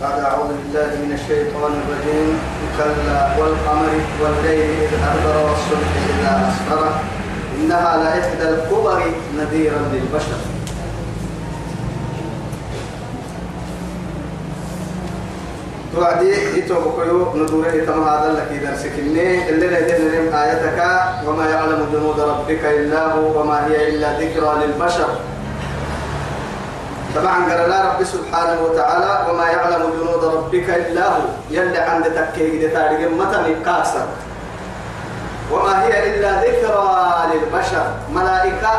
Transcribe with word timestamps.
بعد 0.00 0.20
أعوذ 0.20 0.48
بالله 0.48 0.90
من 1.06 1.12
الشيطان 1.14 1.72
الرجيم. 1.80 2.38
كلا 2.78 3.38
والقمر 3.38 3.92
والليل 4.22 4.70
إذ 4.82 4.92
أدبر 5.10 5.36
والصبح 5.46 5.90
إذا 6.10 6.32
أسفر 6.48 6.82
إنها 7.56 7.96
لإحدى 7.96 8.48
الكبر 8.48 9.02
نذيرا 9.38 9.80
للبشر. 9.92 10.40
توعدي 15.94 16.30
يتوبكيو 16.58 17.34
ندوري 17.36 17.80
تم 17.86 18.02
هذا 18.02 18.32
لك 18.32 18.48
إذا 18.62 18.76
سكني. 18.76 19.48
اللي 19.48 19.66
لدينا 19.66 20.44
آيتك 20.44 20.78
وما 21.26 21.46
يعلم 21.50 21.86
جنود 21.92 22.20
ربك 22.20 22.64
إلا 22.64 23.12
هو 23.12 23.40
وما 23.40 23.66
هي 23.66 23.88
إلا 23.88 24.18
ذكرى 24.20 24.66
للبشر. 24.66 25.08
طبعا 27.14 27.36
قال 27.50 27.70
لا 27.70 27.78
رب 27.88 28.04
سبحانه 28.04 28.58
وتعالى 28.62 29.30
وما 29.30 29.46
يعلم 29.46 29.82
جنود 29.96 30.24
ربك 30.24 30.68
إلا 30.70 31.08
هو. 31.08 31.22
يلي 31.50 31.78
عند 31.78 32.04
تكيه 32.04 32.74
تاريخ 32.74 33.00
متى 33.18 33.54
كاسر. 33.64 34.06
وما 35.52 35.82
هي 35.82 35.92
إلا 36.10 36.30
ذكرى 36.42 36.90
للبشر. 37.30 37.86
ملائكة 38.14 38.74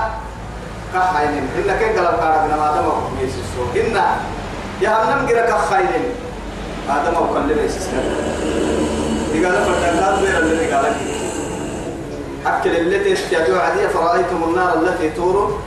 كحينين 0.93 1.45
إن 1.57 1.69
كن 1.79 1.99
قال 1.99 2.07
قارب 2.07 2.49
ما 2.49 2.67
دم 2.75 2.87
يسسو 3.23 3.63
إن 3.75 3.97
يا 4.81 4.89
هم 4.89 5.19
نمجر 5.19 5.37
كخينين 5.51 6.05
ما 6.87 6.95
دم 7.03 7.15
وكلم 7.23 7.59
يسسو 7.65 7.97
يقال 9.33 9.55
فتنات 9.65 10.19
غير 10.23 10.37
الذي 10.39 10.73
قال 10.73 10.85
أكل 12.45 12.75
التي 12.75 13.13
استجوا 13.13 13.59
عدي 13.59 13.87
فرأيتم 13.87 14.43
النار 14.43 14.73
التي 14.73 15.09
تورون 15.09 15.61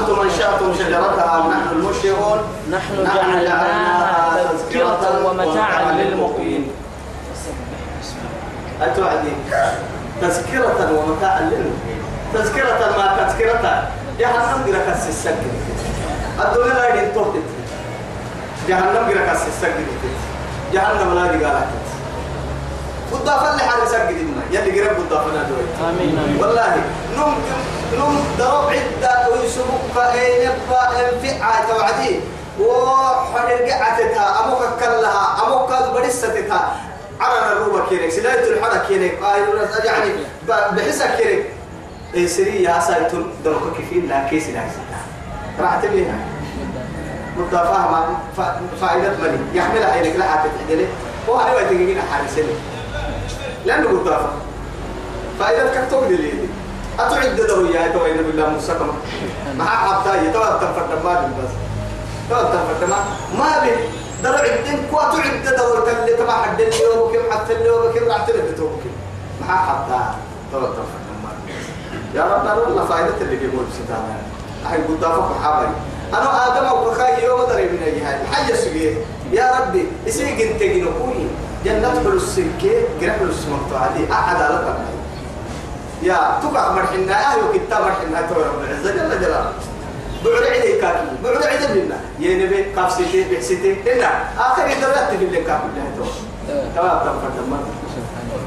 أنتم 0.00 0.20
أنشأتم 0.20 0.74
شجرتها 0.78 1.36
أم 1.38 1.50
نحن 1.50 1.68
المنشئون 1.72 2.38
نحن 2.70 2.94
جعلناها 3.14 4.52
تذكرة 4.52 5.26
ومتاعا 5.26 5.92
للمقيم. 5.92 6.70
أتوعدي 8.82 9.32
تذكرة 10.20 10.78
ومتاعا 10.98 11.40
للمقيم. 11.40 12.00
تذكرة 12.34 12.94
ما 12.98 13.06
تذكرة. 13.18 13.88
جهنم 14.18 14.64
قرأ 14.66 14.92
كسي 14.92 15.08
السجن 15.08 15.52
الدنيا 16.40 16.74
لا 16.74 16.94
يدين 16.94 17.14
توتت 17.14 17.48
جهنم 18.68 19.10
قرأ 19.10 19.32
كسي 19.32 19.48
السجن 19.48 19.86
جهنم 20.72 21.14
لا 21.14 21.34
يدين 21.34 21.50
قالت 23.06 23.12
بالضافة 23.12 23.50
اللي 23.52 23.62
حال 23.62 23.88
سجد 23.88 24.16
يلي 24.50 24.80
قرأ 24.80 24.92
بالضافة 24.92 25.26
نادوي 25.32 25.90
آمين 25.90 26.18
آمين. 26.18 26.36
والله 26.40 26.76
نم 27.16 27.34
نم 27.98 28.18
ضرب 28.38 28.70
عدة 28.70 29.28
ويسبق 29.32 30.12
أين 30.12 30.40
يبقى 30.50 31.10
انفعة 31.10 31.68
توعدي 31.68 32.20
وحرقعتها 32.60 34.44
أموك 34.44 34.62
كلها 34.80 35.46
أموك 35.46 35.70
برستها 35.94 36.76
على 37.20 37.52
الروبة 37.52 37.86
كيرك 37.88 38.10
سلاية 38.10 38.52
الحرة 38.52 38.84
كيرك 38.88 39.18
يعني 39.84 40.10
بحسها 40.48 41.16
كيرك. 41.16 41.46
إيه 42.14 42.26
سري 42.26 42.62
يا 42.62 42.80
سايتون 42.80 43.30
دروك 43.44 43.76
كيفين 43.76 44.08
لا 44.08 44.28
كيس 44.30 44.48
لا 44.48 44.60
راح 45.60 45.80
تبيها 45.82 46.14
مضافة 47.38 48.06
فائدة 48.80 49.08
مني. 49.22 49.38
يحملها 49.58 50.00
إليك 50.00 50.16
لا 50.16 50.24
حتتحدلي 50.24 50.86
وهذا 51.28 51.52
ما 51.62 51.68
تجينا 51.70 52.02
حارسين 52.12 52.44
لأنه 53.66 53.88
مضافة 53.92 54.28
فائدة 55.40 55.86
كتوك 55.86 56.04
دي 56.04 56.30
أتعد 56.98 57.40
له 57.40 57.68
يا 57.70 57.88
توين 57.92 58.16
بالله 58.16 58.48
مسكما 58.48 58.92
مع 59.58 59.64
حتى 59.66 60.26
يتوى 60.26 60.44
تنفرد 60.60 61.04
ما 61.04 61.32
بس. 61.38 61.50
توى 62.30 62.38
تنفرد 62.52 62.90
ما. 62.90 62.96
ما 63.38 63.58
بي 63.64 63.70
درع 64.22 64.40
الدين 64.44 64.86
كوا 64.90 65.02
تعد 65.02 65.46
له 65.46 65.84
تلي 65.84 66.16
تبع 66.16 66.42
حد 66.42 66.60
اليوم 66.60 67.12
كم 67.12 67.32
حتى 67.32 67.52
اليوم 67.52 67.92
كم 67.94 68.08
راح 68.08 68.26
تلي 68.26 68.52
توك 68.56 68.80
مع 69.48 69.56
حتى 69.56 70.14
توى 70.52 70.60
تنفرد 70.60 71.06
ما 71.24 71.30
يا 72.14 72.22
رب 72.24 72.46
أنا 72.46 72.54
والله 72.54 72.84
فائدة 72.84 73.14
اللي 73.20 73.36
بيقول 73.36 73.64
ستانا 73.84 74.16
أحي 74.66 74.76
قد 74.76 75.00
دافع 75.00 75.28
حابي 75.42 75.66
أنا 76.12 76.46
آدم 76.46 76.66
أو 76.66 76.90
بخاي 76.90 77.24
يوم 77.24 77.40
دري 77.48 77.62
من 77.64 77.82
أي 77.82 78.00
هاي 78.02 78.26
حاجة 78.32 78.54
سجيه 78.54 78.94
يا 79.32 79.52
ربي 79.60 79.86
إسيق 80.08 80.50
انت 80.50 80.62
جنوكوي 80.62 81.26
جنة 81.66 82.00
حلو 82.00 82.12
السكة 82.12 82.74
جنة 83.00 83.12
حلو 83.12 83.30
السمكة 83.30 83.78
عادي 83.78 84.12
أحد 84.12 84.36
على 84.36 84.58
طبعا 84.58 84.86
يا 86.02 86.38
تقع 86.42 86.72
مرحنا 86.72 87.12
أهل 87.12 87.38
كتاب 87.54 87.82
مرحنا 87.82 88.28
تو 88.28 88.34
رب 88.34 88.64
العزة. 88.64 88.90
جل 88.92 89.20
جلاله 89.20 89.52
بعد 90.24 90.42
عيد 90.42 90.80
كاكي 90.80 91.06
بعد 91.24 91.42
عيد 91.42 91.62
منا. 91.76 91.98
ينبي 92.18 92.64
كافسيتي 92.76 93.34
بحسيتي 93.34 93.76
هنا. 93.86 94.10
آخر 94.38 94.62
درجات 94.62 95.08
في 95.10 95.24
اللي 95.24 95.42
كافي 95.42 95.64
الله 95.74 95.90
تو 95.96 96.04
تمام 96.76 96.98
تمام 96.98 97.16
تمام 97.36 97.60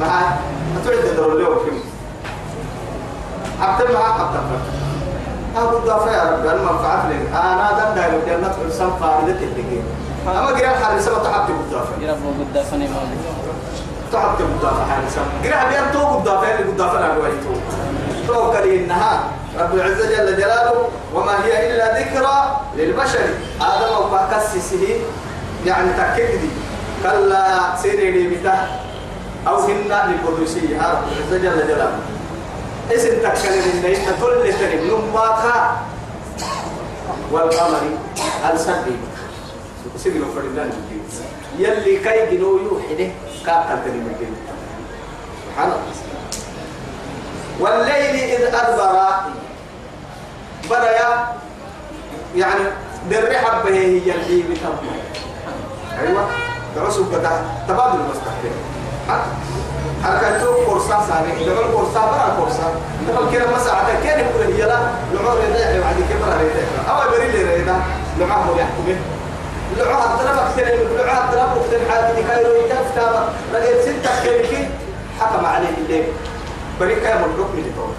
مع 0.01 0.33
أتعد 0.77 1.15
دور 1.15 1.33
اليوم. 1.35 1.55
كم 1.55 1.79
حتى 3.61 3.83
مع 3.93 4.13
حتى 4.17 4.39
أبو 5.57 5.77
الضافة 5.77 6.11
يا 6.11 6.23
رب 6.23 6.45
المنفعة 6.45 7.09
لك. 7.09 7.29
أنا 7.33 7.71
دم 7.79 8.01
دايما 8.01 8.19
جنة 8.27 8.53
الإنسان 8.61 8.91
فائدة 9.01 9.39
اللي 9.41 9.81
أما 10.27 10.47
قرأ 10.47 10.71
الحارس 10.71 11.07
ما 11.07 11.23
تحبت 11.23 11.51
بالضافة 11.51 12.01
يا 12.01 12.11
رب 12.11 12.47
قدافني 12.51 12.87
مالك 12.87 13.19
تحط 14.13 14.41
المضافة 14.41 14.85
حارسا 14.85 15.21
قرأ 15.43 15.69
بيان 15.69 15.91
تو 15.93 16.19
مضافة 16.19 16.55
اللي 16.59 16.71
مضافة 16.71 16.99
لا 16.99 17.07
قويتو 17.07 17.53
تو 18.27 18.51
كرينها 18.51 19.23
رب 19.59 19.75
العزة 19.75 20.09
جل 20.09 20.37
جلاله 20.37 20.87
وما 21.15 21.45
هي 21.45 21.71
إلا 21.71 21.99
ذكرى 21.99 22.59
للبشر. 22.77 23.29
آدم 23.61 24.05
وبكسسه 24.05 24.99
يعني 25.65 25.89
تكدي 25.93 26.49
كلا 27.03 27.75
سيري 27.81 28.27
بتا 28.27 28.67
أو 29.47 29.57
هن 29.57 29.91
للقدسية 30.07 30.77
رب 30.77 31.03
العزة 31.11 31.37
جل 31.37 31.67
جلاله. 31.67 31.99
اسم 32.91 33.09
تكلم 33.09 33.85
إنت 33.85 34.07
كل 34.21 34.53
تريم 34.59 34.81
نماتا 34.87 35.77
والقمر 37.31 37.81
السبي 38.53 38.97
سيدنا 39.97 40.25
فردان 40.35 40.71
يلي 41.59 41.97
كي 41.99 42.35
جنو 42.37 42.57
يوحده 42.57 43.09
كاكل 43.45 43.81
كلمة 43.83 44.39
سبحان 45.45 45.71
الله. 45.71 45.93
والليل 47.59 48.15
إذ 48.31 48.55
أدبر. 48.55 49.09
بدأ 50.69 50.91
يعني 52.35 52.63
در 53.09 53.37
حبه 53.37 53.69
هي 53.69 54.15
اللي 54.15 54.43
بتبقى 54.43 54.95
أيوة. 55.99 56.29
درسوا 56.75 57.05
بدأ 57.05 57.45
تبادل 57.67 57.99
المستقبل. 57.99 58.53
تو 60.41 60.65
كورسا 60.65 60.97
ساري 61.09 61.45
دبل 61.45 61.71
كورسا 61.73 62.01
برا 62.11 62.35
كورسا. 62.39 62.67
دبل 63.07 63.33
كده 63.33 63.45
مساعدة 63.55 63.93
كان 64.03 64.19
يقول 64.19 64.53
هي 64.53 64.61
لا. 64.61 64.79
لعور 65.13 65.37
يدعي 65.49 65.79
بعد 65.81 65.95
كبر 66.09 66.31
هيدا 66.39 66.63
أول 66.89 67.07
بريل 67.11 67.35
يريدا 67.35 67.75
لعور 68.19 68.57
يحكمه. 68.59 68.95
لعوها 69.77 70.15
ضربك 70.15 70.55
ترى 70.55 70.71
لعوها 70.97 71.31
ضربك 71.31 71.65
ترى 71.71 71.91
حاجة 71.91 72.27
كايرو 72.27 72.53
يتفتى 72.65 73.07
لقيت 73.53 73.81
ستة 73.81 74.23
كيركي 74.23 74.67
حكم 75.19 75.45
عليه 75.45 75.69
الليل 75.77 76.03
بريك 76.79 77.03
يا 77.03 77.15
ملوك 77.15 77.49
من 77.53 77.63
الدور 77.65 77.93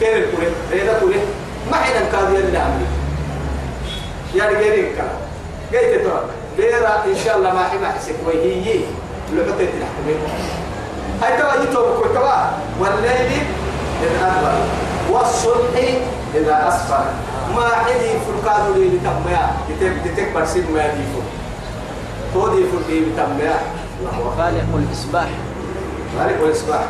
كير 0.00 0.16
الكوري 0.16 0.46
ريدا 0.72 0.98
كوري. 1.00 1.20
ما 1.70 1.76
حين 1.76 1.94
كاد 2.12 2.32
يلي 2.34 2.58
عملي 2.58 2.86
يعني 4.34 4.54
غيرك 4.56 4.94
كلام 4.94 5.18
قلت 5.72 6.04
ترى؟ 6.04 6.22
بيرا 6.56 7.04
إن 7.06 7.16
شاء 7.24 7.36
الله 7.36 7.52
ما 7.54 7.68
حما 7.68 7.92
حسك 7.92 8.14
وهي 8.26 8.80
لعبتي 9.32 9.66
تلحكمين 9.66 10.18
هاي 11.22 11.38
توا 11.38 11.62
يتوب 11.62 12.04
كتوا 12.04 12.34
والليل 12.80 13.42
إذا 14.02 14.26
أدبر 14.26 14.54
والصبح 15.10 15.82
إذا 16.34 16.68
أسفر 16.68 17.04
ما 17.56 17.64
عدي 17.64 18.10
فرقان 18.26 18.72
لي 18.72 18.88
بتميا 18.88 19.50
يتك 20.04 20.32
برسيد 20.34 20.70
ما 20.70 20.84
يديفو 20.84 21.20
تودي 22.34 22.64
فرقي 22.64 23.00
بتميا 23.00 23.54
فالق 24.38 24.76
الإصباح 24.76 25.28
مالك 26.18 26.42
والإصباح 26.42 26.84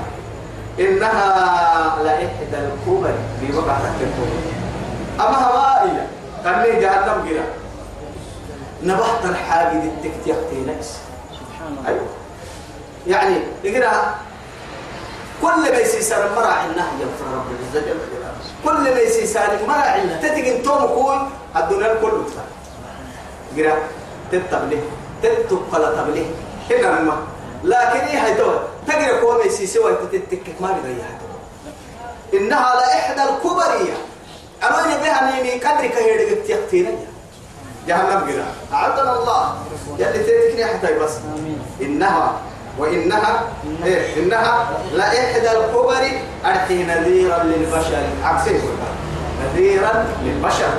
إنها 0.80 2.02
لإحدى 2.04 2.56
الكبر 2.66 3.14
في 3.40 3.56
وقع 3.56 3.78
تكتب 3.78 4.28
أما 5.20 5.38
هوائية 5.38 6.06
لي 6.44 6.80
جهنم 6.80 7.28
جرا 7.28 7.44
نبحت 8.82 9.24
الحاجة 9.24 9.78
دي 9.78 9.90
تكتيختي 10.08 10.64
نفس 10.68 10.98
سبحان 11.32 11.72
الله 11.78 11.88
أيوه. 11.88 12.06
يعني 13.06 13.36
يقرأ 13.64 14.14
كل 15.42 15.60
ما 15.72 15.78
يسيسر 15.78 16.34
النهي 16.70 16.92
يغفر 17.00 17.26
رب 17.34 17.46
العزة 17.50 17.86
جل 17.86 17.98
جلاله 18.12 18.38
كل 18.64 18.94
ما 18.94 19.00
يسيسر 19.00 19.58
مرع 19.68 19.96
النهي 19.96 20.18
تتقن 20.22 20.62
توم 20.62 20.86
كون 20.86 21.30
الدنيا 21.56 21.94
كله 21.94 22.24
تفا 22.26 22.44
قرأ 23.56 23.78
تتبله 24.32 24.82
تتبقى 25.22 25.96
تبله 25.96 26.26
هنا 26.70 27.00
ما. 27.00 27.16
لكن 27.64 28.00
إيه 28.06 28.18
هيدو 28.18 28.52
تقرأ 28.86 29.20
كون 29.20 29.46
يسيسر 29.46 29.80
ويتتكك 29.80 30.60
ما 30.60 30.72
بغيها 30.72 31.18
إنها 32.34 32.74
لإحدى 32.74 33.22
الكبرية. 33.22 33.96
أما 34.62 34.96
بها 35.02 35.30
ميمي 35.30 35.50
قدرك 35.50 35.94
هيدك 35.96 36.46
تيقتين 36.46 37.06
جهنم 37.88 38.20
قرأ 38.30 38.46
أعدنا 38.72 39.12
الله. 39.18 39.54
يلي 39.98 40.50
إسني 40.50 40.64
حتى 40.66 40.98
بس. 40.98 41.14
إنها 41.80 42.40
وإنها 42.78 43.42
إيه 43.84 44.22
إنها 44.22 44.68
لإحدى 44.94 45.50
الكبر 45.50 46.10
أرحي 46.44 46.82
نذيرا 46.82 47.42
للبشر. 47.42 48.02
عكسه 48.24 48.60
نذيرا 49.44 50.04
للبشر. 50.24 50.72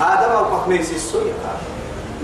هذا 0.00 0.32
موقف 0.32 0.68
ميسي 0.68 0.94
السوية 0.94 1.32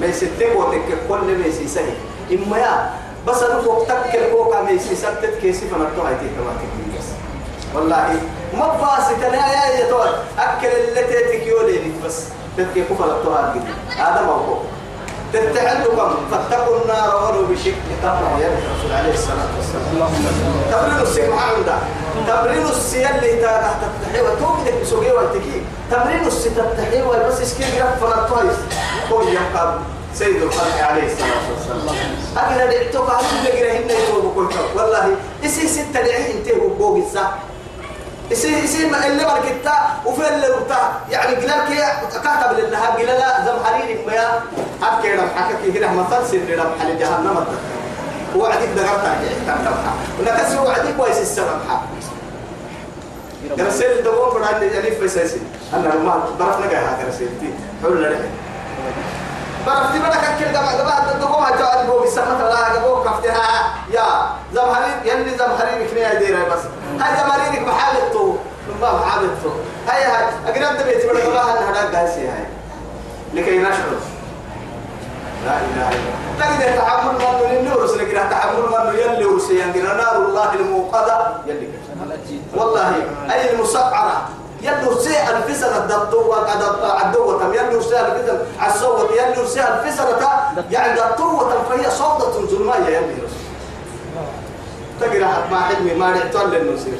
ميسي 0.00 0.26
تبوتك 0.40 0.98
كل 1.08 1.38
ميسي 1.44 1.68
سهي. 1.68 1.94
إما 2.32 2.58
يا 2.58 2.90
بس 3.26 3.42
أنا 3.42 3.62
فوق 3.62 3.86
تكل 3.86 4.30
فوق 4.30 4.62
ميسي 4.62 4.96
سبتت 4.96 5.38
كيسي 5.42 5.68
فنرتوها 5.68 6.10
يتيك 6.10 6.32
بس 6.98 7.04
والله 7.74 8.20
ما 8.54 8.66
باسط 8.68 9.20
لا 9.20 9.46
يا 9.52 9.78
يا 9.78 9.88
أكل 10.38 10.66
اللي 10.66 11.02
تيتك 11.02 11.46
يولي 11.46 11.92
بس. 12.06 12.24
تتكي 12.58 12.82
كفل 12.82 13.10
التوها 13.10 13.54
هذا 13.96 14.22
موقف 14.26 14.58
تتحدكم 15.32 16.10
فاتقوا 16.30 16.82
النار 16.82 17.16
ولو 17.16 17.46
بشق 17.46 17.72
تمر 18.02 18.40
يا 18.40 18.48
الرسول 18.48 18.92
عليه 18.92 19.14
الصلاة 19.14 19.48
والسلام. 19.56 19.84
اللهم 19.92 20.24
تمرين 20.72 21.02
السي 21.02 21.28
محمد 21.28 21.68
تمرين 22.28 22.66
السي 22.66 23.10
اللي 23.10 23.42
تحت 23.42 23.76
التحيه 23.82 24.22
وتوجد 24.22 24.82
بسوقي 24.82 25.10
وتكي 25.10 25.62
تمرين 25.90 26.26
السي 26.26 26.50
تتحيه 26.50 27.02
بس 27.28 27.40
اسكي 27.40 27.64
جرب 27.78 27.94
فرطويس 28.00 28.56
هو 29.12 29.22
يبقى 29.22 29.78
سيد 30.14 30.42
الخلق 30.42 30.78
عليه 30.90 31.12
الصلاة 31.12 31.44
والسلام. 31.52 31.96
أنا 32.38 32.66
دعتك 32.66 33.10
على 33.10 33.26
اللي 33.38 33.60
جرهن 33.60 33.90
يتوب 33.90 34.34
كل 34.34 34.48
والله 34.80 35.14
إسي 35.44 35.68
ستة 35.68 35.92
دعي 36.02 36.32
انت 36.32 36.48
وبوق 36.62 36.96
الساعة 37.06 37.38
يصير 38.30 38.64
يصير 38.64 38.90
ما 38.90 39.06
اللي 39.06 39.24
بركتا 39.24 39.74
وفي 40.06 40.28
اللي 40.28 40.46
ربطا 40.46 41.00
يعني 41.10 41.36
قلال 41.36 41.68
كي 41.68 41.76
كاتب 42.24 42.58
للنها 42.58 42.86
قلال 42.90 43.06
لا 43.06 43.44
زم 43.44 43.64
حريري 43.64 44.04
ما 44.06 44.42
أبكي 44.82 45.12
رم 45.12 45.28
حكى 45.36 45.72
كده 45.72 45.92
مثل 45.92 46.26
سر 46.30 46.58
رم 46.58 46.70
حل 46.80 46.98
جهنم 46.98 47.46
وعدك 48.36 48.68
دقرت 48.76 49.04
تحت 49.46 49.66
رمحة 49.66 49.92
ونكسر 50.20 50.60
وعدك 50.66 50.96
كويس 50.96 51.18
السلام 51.18 51.60
حق 51.68 51.82
رسيل 53.60 53.90
الدوام 53.98 54.42
بدأ 54.42 54.56
اللي 54.56 54.66
يعني 54.66 54.90
في 54.90 55.08
سيسي 55.08 55.40
أنا 55.74 55.94
ما 55.94 56.24
برفنا 56.38 56.66
جاي 56.66 56.76
هذا 56.76 57.08
رسيلتي 57.08 57.52
حول 57.82 58.16
لك 59.66 59.66
برفتي 59.66 59.98
بدك 59.98 60.38
كل 60.38 60.52
دم 60.52 60.64
دم 60.78 61.14
الدوام 61.14 61.42
هتقعد 61.42 61.86
بو 61.86 62.00
بسمة 62.04 62.40
الله 62.46 62.78
جبوك 62.78 63.08
كفتها 63.08 63.74
يا 63.90 64.06
زمهرين 64.54 64.94
يلي 65.04 65.38
زمهرين 65.38 65.88
كنيا 65.88 66.14
ديرة 66.14 66.44
بس 66.48 66.60
هاي 67.00 67.16
زمهرينك 67.16 67.68
محالته 67.68 68.38
ما 68.80 68.92
محالته 68.92 69.52
هاي 69.88 70.02
هاي 70.04 70.24
أقرب 70.46 70.76
بدك 70.78 71.24
الله 71.28 71.58
أن 71.58 71.74
هذا 71.74 71.98
قاسي 71.98 72.28
هاي 72.28 72.44
لكي 73.34 73.58
نشعر 73.58 73.98
لا 75.46 75.56
إله 75.58 75.88
إلا 75.88 75.98
الله 76.34 76.56
لكن 76.58 76.78
تحمل 76.78 77.12
من 77.14 77.56
النور 77.56 77.86
سنقرأ 77.86 78.28
تحمل 78.30 78.62
من 78.62 78.98
يلي 78.98 79.24
نار 79.96 80.16
الله 80.16 80.54
الموقدة 80.54 81.26
يلي 81.46 81.68
والله 82.56 82.94
أي 83.32 83.54
المسعرة 83.54 84.28
يلو 84.62 84.98
سي 84.98 85.16
الفسر 85.30 85.76
الدبتو 85.76 86.20
وقد 86.28 86.62
عدوة 86.82 87.54
يلو 87.54 87.80
سي 87.80 88.00
الفسر 88.00 88.38
عالصوت 88.60 89.10
يلو 89.10 89.46
سي 89.46 89.60
الفسر 89.60 90.06
يعني 90.70 91.00
دبتوة 91.00 91.62
فهي 91.70 91.90
صوتة 91.90 92.46
ظلمية 92.46 92.88
يلي 92.88 93.14
تقرأ 95.00 95.46
ما 95.50 95.60
حلمي 95.60 95.94
ما 95.94 96.10
رعتون 96.10 96.50
للنسير 96.50 96.98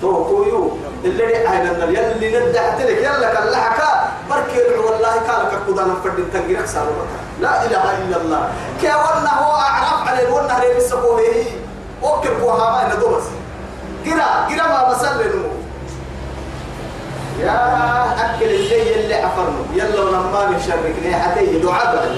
تو 0.00 0.24
كويو. 0.24 0.78
اللي 1.04 1.46
أهل 1.46 1.70
النار. 1.70 1.88
يلي 1.88 2.46
ندعت 2.46 2.80
لك. 2.80 2.98
يلا 2.98 3.34
كان 3.34 3.46
لحكا 3.48 4.08
بركي 4.30 4.78
والله 4.78 5.14
كان 5.26 5.42
كقدانا 5.50 5.94
فردين 6.04 6.32
تنقرك 6.32 6.66
سالوك 6.66 7.10
لا 7.40 7.66
إله 7.66 7.98
إلا 7.98 8.16
الله. 8.16 8.52
كي 8.80 8.86
وأنا 8.86 9.32
هو 9.42 9.52
أعرف 9.52 10.08
على 10.08 10.28
الوانا 10.28 10.58
هريب 10.58 10.76
السبوه. 10.76 11.20
هي 11.20 11.44
وكب 12.02 12.42
وها 12.42 12.70
ما 12.70 12.94
ندوبس 12.94 13.24
قرأ. 14.06 14.30
قرأ 14.48 14.68
ما 14.68 14.92
بسل 14.92 15.14
لنمو 15.20 15.48
يا 17.40 17.56
أكل 18.24 18.44
اللي 18.44 18.94
اللي 18.94 19.14
عفرنا 19.14 19.58
يلا 19.74 20.00
ولما 20.02 20.50
نشركني 20.56 21.16
حتى 21.16 21.58
دعاء 21.58 21.96
بعد. 21.96 22.10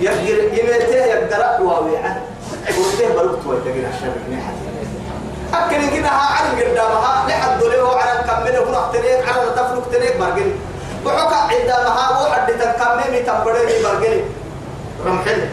يقدر 0.00 0.44
يميته 0.44 0.94
يقدر 0.94 1.64
واويعه 1.64 2.22
قلته 2.66 3.08
بلغت 3.14 3.46
ويتقدر 3.46 3.88
شركني 4.00 4.36
حتى. 4.42 4.72
أكل 5.54 5.96
كده 5.96 6.08
عن 6.08 6.60
قدامها 6.60 7.28
لحد 7.28 7.62
له 7.62 7.96
على 7.96 8.20
كمله 8.28 8.64
فرق 8.64 8.92
تريك 8.92 9.28
على 9.28 9.50
تفرق 9.50 9.88
تريك 9.92 10.16
برجل 10.16 10.52
وحكا 11.06 11.36
عندما 11.36 12.20
واحد 12.20 12.52
تكمل 12.52 13.26
تبرني 13.26 13.82
برجل 13.84 14.24
رمحل. 15.06 15.48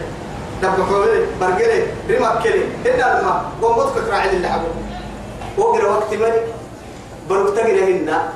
دب 0.62 0.84
حولي 0.88 1.26
برجل 1.40 1.86
رمك 2.10 2.42
كلي 2.42 2.64
هنا 2.86 3.20
لما 3.20 3.42
قومت 3.62 3.98
كراعي 4.06 4.30
اللي 4.30 4.48
حبوا 4.48 4.72
وقرأ 5.58 5.88
وقت 5.88 6.14
من 6.14 6.32
بلغت 7.28 7.58
كده 7.66 7.84
هنا. 7.84 8.28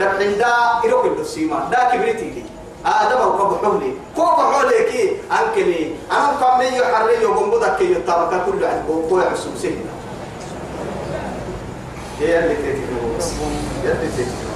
دب 0.00 0.08
عندا 0.20 0.54
إروك 0.84 1.04
الدسيما 1.04 1.68
دا 1.70 1.96
كبريتي 1.96 2.30
لي 2.30 2.42
آدم 2.86 3.16
أو 3.16 3.38
كبر 3.38 3.58
حولي 3.64 3.92
كوب 4.16 4.24
حولي 4.24 4.84
كي 4.90 5.16
أنكلي. 5.32 5.94
أنا 6.12 6.32
لي 6.40 6.76
يحري 6.76 7.26
بدك 7.50 7.76
كي 7.76 7.92
يطابق 7.92 8.44
كل 8.46 8.64
عن 8.64 8.82
عسوم 9.32 9.54
سهنا 9.62 9.92
هي 12.20 12.38
اللي 12.38 12.54
تتكلم 12.54 13.14
بس 13.18 13.28
يلي 13.84 14.08
تتكلم 14.16 14.50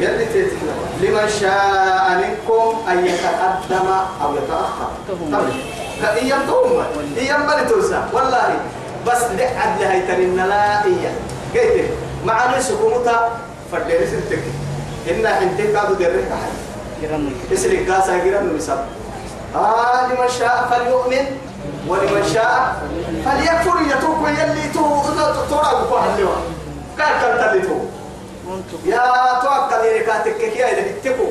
يلي 0.00 0.24
تتكلم 0.24 0.78
لمن 1.00 1.28
شاء 1.40 2.06
منكم 2.22 2.90
أن 2.90 3.06
يتقدم 3.06 3.88
أو 4.22 4.34
يتأخر. 4.34 4.90
طيب. 5.32 6.14
إيام 6.16 6.40
توم 6.46 6.84
إيام 7.18 7.42
بني 7.46 7.64
توسع 7.68 8.02
والله. 8.12 8.60
بس 9.06 9.22
لعد 9.22 9.80
لهي 9.80 10.00
ترين 10.00 10.36
لا 10.36 10.84
مع 12.24 12.46
ناس 12.50 12.72
حكومتا 12.72 13.30
فدير 13.72 14.00
سنتك 14.06 14.42
إن 15.10 15.28
حنتك 15.28 15.72
كادو 15.72 15.94
درك 15.94 16.28
حي 16.32 17.54
اسرق 17.54 17.90
قاسا 17.90 18.18
جيران 18.18 18.56
نسب 18.56 18.78
آه 19.54 20.06
لمن 20.06 20.28
شاء 20.38 20.68
فليؤمن 20.70 21.26
ولمن 21.88 22.24
شاء 22.34 22.76
فليكفر. 23.24 23.76
يتوب 23.90 24.26
يلي 24.28 24.68
تو 24.74 25.02
تورا 25.50 25.72
بقى 25.90 26.04
اللي 26.14 26.24
قال 26.98 27.20
كان 27.20 27.60
تلتو 27.60 27.78
يا 28.84 29.02
توكل 29.42 29.82
لي 29.82 30.00
كاتك 30.00 30.36
كي 30.36 30.64
إذا 30.64 30.82
تكو 31.04 31.24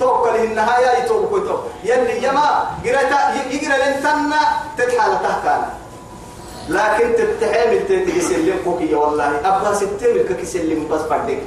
توكل 0.00 0.34
النهاية 0.36 1.04
يتوب 1.04 1.26
كتو 1.26 1.56
يلي 1.84 2.24
يما 2.24 2.64
قرأت 2.84 3.12
يقرأ 3.50 3.76
لنتنا 3.76 4.40
تتحال 4.78 5.12
تحكانا 5.22 5.68
لكن 6.72 7.06
تتحمل 7.18 7.80
تتجي 7.88 8.20
سلم 8.20 8.56
كوكي 8.64 8.94
والله 8.94 9.30
أبغى 9.44 9.74
ستين 9.74 10.16
كي 10.28 10.46
سلم 10.46 10.88
بس 10.90 11.00
فردك 11.00 11.38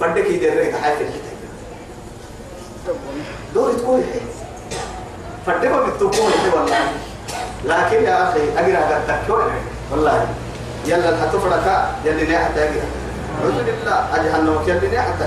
فردك 0.00 0.26
يدرك 0.30 0.74
حياتك 0.82 1.10
دور 3.54 3.72
تقول 3.72 4.02
فردك 5.46 5.68
ما 5.70 5.80
بتقول 5.86 6.32
والله 6.54 6.78
لكن 7.64 8.04
يا 8.04 8.28
أخي 8.28 8.40
أقرأ 8.56 8.94
قدك 8.94 9.28
والله 9.92 10.26
يلا 10.86 11.08
الحتفرك 11.08 11.66
يلي 12.04 12.24
نيحة 12.26 12.50
أقرأ 12.56 12.86
أعوذ 13.42 13.58
بالله 13.66 13.98
أجهنم 14.14 14.58
يلي 14.66 14.88
نيحة 14.88 15.18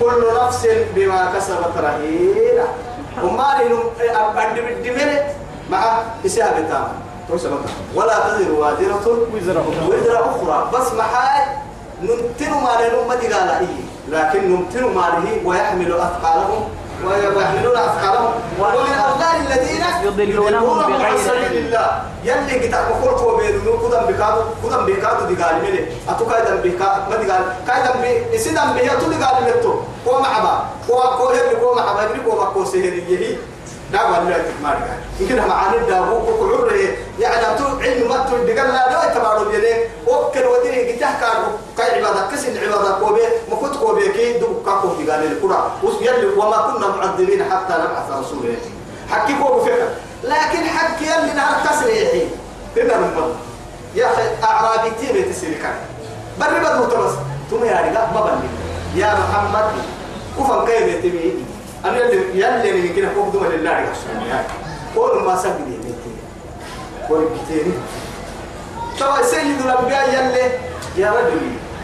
كل 0.00 0.22
نفس 0.44 0.66
بما 0.94 1.32
كسبت 1.36 1.74
رهينة 1.76 2.66
وما 3.22 3.50
لهم 3.68 3.90
أبد 4.00 4.54
بالدمر 4.64 5.22
مع 5.70 6.02
حساب 6.24 6.54
تام 6.70 7.05
ولا 7.94 8.16
تزر 8.28 8.52
وازرة 8.52 9.06
وزر 9.34 9.60
أخرى. 9.60 9.86
وزر 9.88 10.16
أخرى. 10.20 10.70
بس 10.74 10.92
محاي 10.92 11.42
نمتن 12.02 12.50
ما 12.50 12.72
لهم 12.80 13.08
ما 13.08 13.14
قال 13.14 13.48
إيه 13.50 13.82
لكن 14.08 14.50
نمتن 14.50 14.84
ما 14.94 15.00
له 15.00 15.40
ويحمل 15.44 15.92
أثقالهم 15.92 16.68
ويحملون 17.04 17.76
أثقالهم. 17.76 18.32
ومن 18.60 18.92
أولاد 19.08 19.36
الذين 19.46 19.84
يضلونهم 20.04 20.78
بغير 20.78 21.18
سبيل. 21.18 21.66
الله. 21.66 22.02
يلي 22.24 22.68
كتاب 22.68 22.84
مخلق 22.90 23.22
وبينو 23.22 23.78
كدم 23.78 24.04
بكادو 24.08 24.40
كدم 24.62 24.86
بكادو 24.86 25.26
دي 25.26 25.42
قال 25.42 25.54
مني 25.62 25.80
أتو 26.08 26.26
كايدم 26.26 26.56
بكا 26.64 27.06
ما 27.10 27.16
دي 27.16 27.30
قال 27.30 27.42
كايدم 27.66 28.00
بي 28.02 28.36
إسدم 28.36 28.72
بي 28.74 28.92
أتو 28.92 29.06
دي 29.10 29.16
قال 29.24 29.44
منتو 29.44 29.72
كو 30.04 30.18
معبا 30.18 30.54
كو 30.88 30.94
كو 31.18 31.30
يلي 31.30 31.56
كو 31.60 31.74
معبا 31.74 32.02
كو 32.24 32.30
بكو 32.30 32.64
سهري 32.64 33.38
لا 33.92 34.38
تكمار 34.38 34.74
قال 34.74 34.98
يمكن 35.20 35.36
معاني 35.48 35.78
كو 36.38 36.44
عمره 36.54 36.72
يعني 37.18 37.54
أتو 37.54 37.64
علم 37.64 38.24
تو 38.30 38.44
دي 38.44 38.58
قال 38.58 38.68
لا 38.68 38.90
لا 38.90 39.14
تبارو 39.14 39.50
بيني. 39.50 39.74
وكل 40.06 40.46
وديني 40.46 40.92
كاي 41.78 42.04
عبادة 42.04 42.30
كسن 42.32 42.58
عبادة 42.58 42.98
كوبي 42.98 43.20
مكوت 43.52 43.76
كوبي 43.76 44.08
كي 44.08 44.32
دي 44.98 45.10
قال 45.10 45.22
يلي 46.02 46.26
وما 46.26 46.56
كنا 46.56 46.88
معذبين 46.88 47.44
حتى 47.44 47.72
نبعث 47.72 48.10
رسولا 48.10 48.54
حكي 49.10 49.34
كوبو 49.42 49.60
فكر 49.60 49.88
لكن 50.24 50.64
حكي 50.64 51.04
يلي 51.04 51.32
نهار 51.32 51.66
تسريحي 51.66 52.22
هنا 52.76 52.94
رمضان 52.94 53.34
يا 53.94 54.06
أخي 54.06 54.22
أعرابي 54.44 54.90
تيمي 55.00 55.22
تسيركا 55.22 55.74
بري 56.40 56.60
بدو 56.60 56.84
تبس 56.84 57.12
ثم 57.50 57.64
يا 57.64 57.80
رجال 57.80 58.08
ما 58.14 58.20
بني. 58.20 58.48
يا 59.00 59.14
محمد 59.14 59.64
كفن 60.38 60.66
كيف 60.66 60.98
تبي 60.98 61.44
أنا 61.86 61.98
يلي 61.98 62.40
يلي 62.40 62.86
يمكن 62.86 63.04
أقول 63.04 63.32
دوما 63.32 63.46
لله 63.46 63.70
يحسن 63.70 64.08
كل 64.94 65.22
ما 65.26 65.42
لي 65.68 65.78
كل 67.08 67.24
كتير 67.36 67.64
ترى 68.98 69.22
سيد 69.22 69.60
الأنبياء 69.64 70.08
يلي 70.08 70.50
يا 70.96 71.10
رجل 71.10 71.40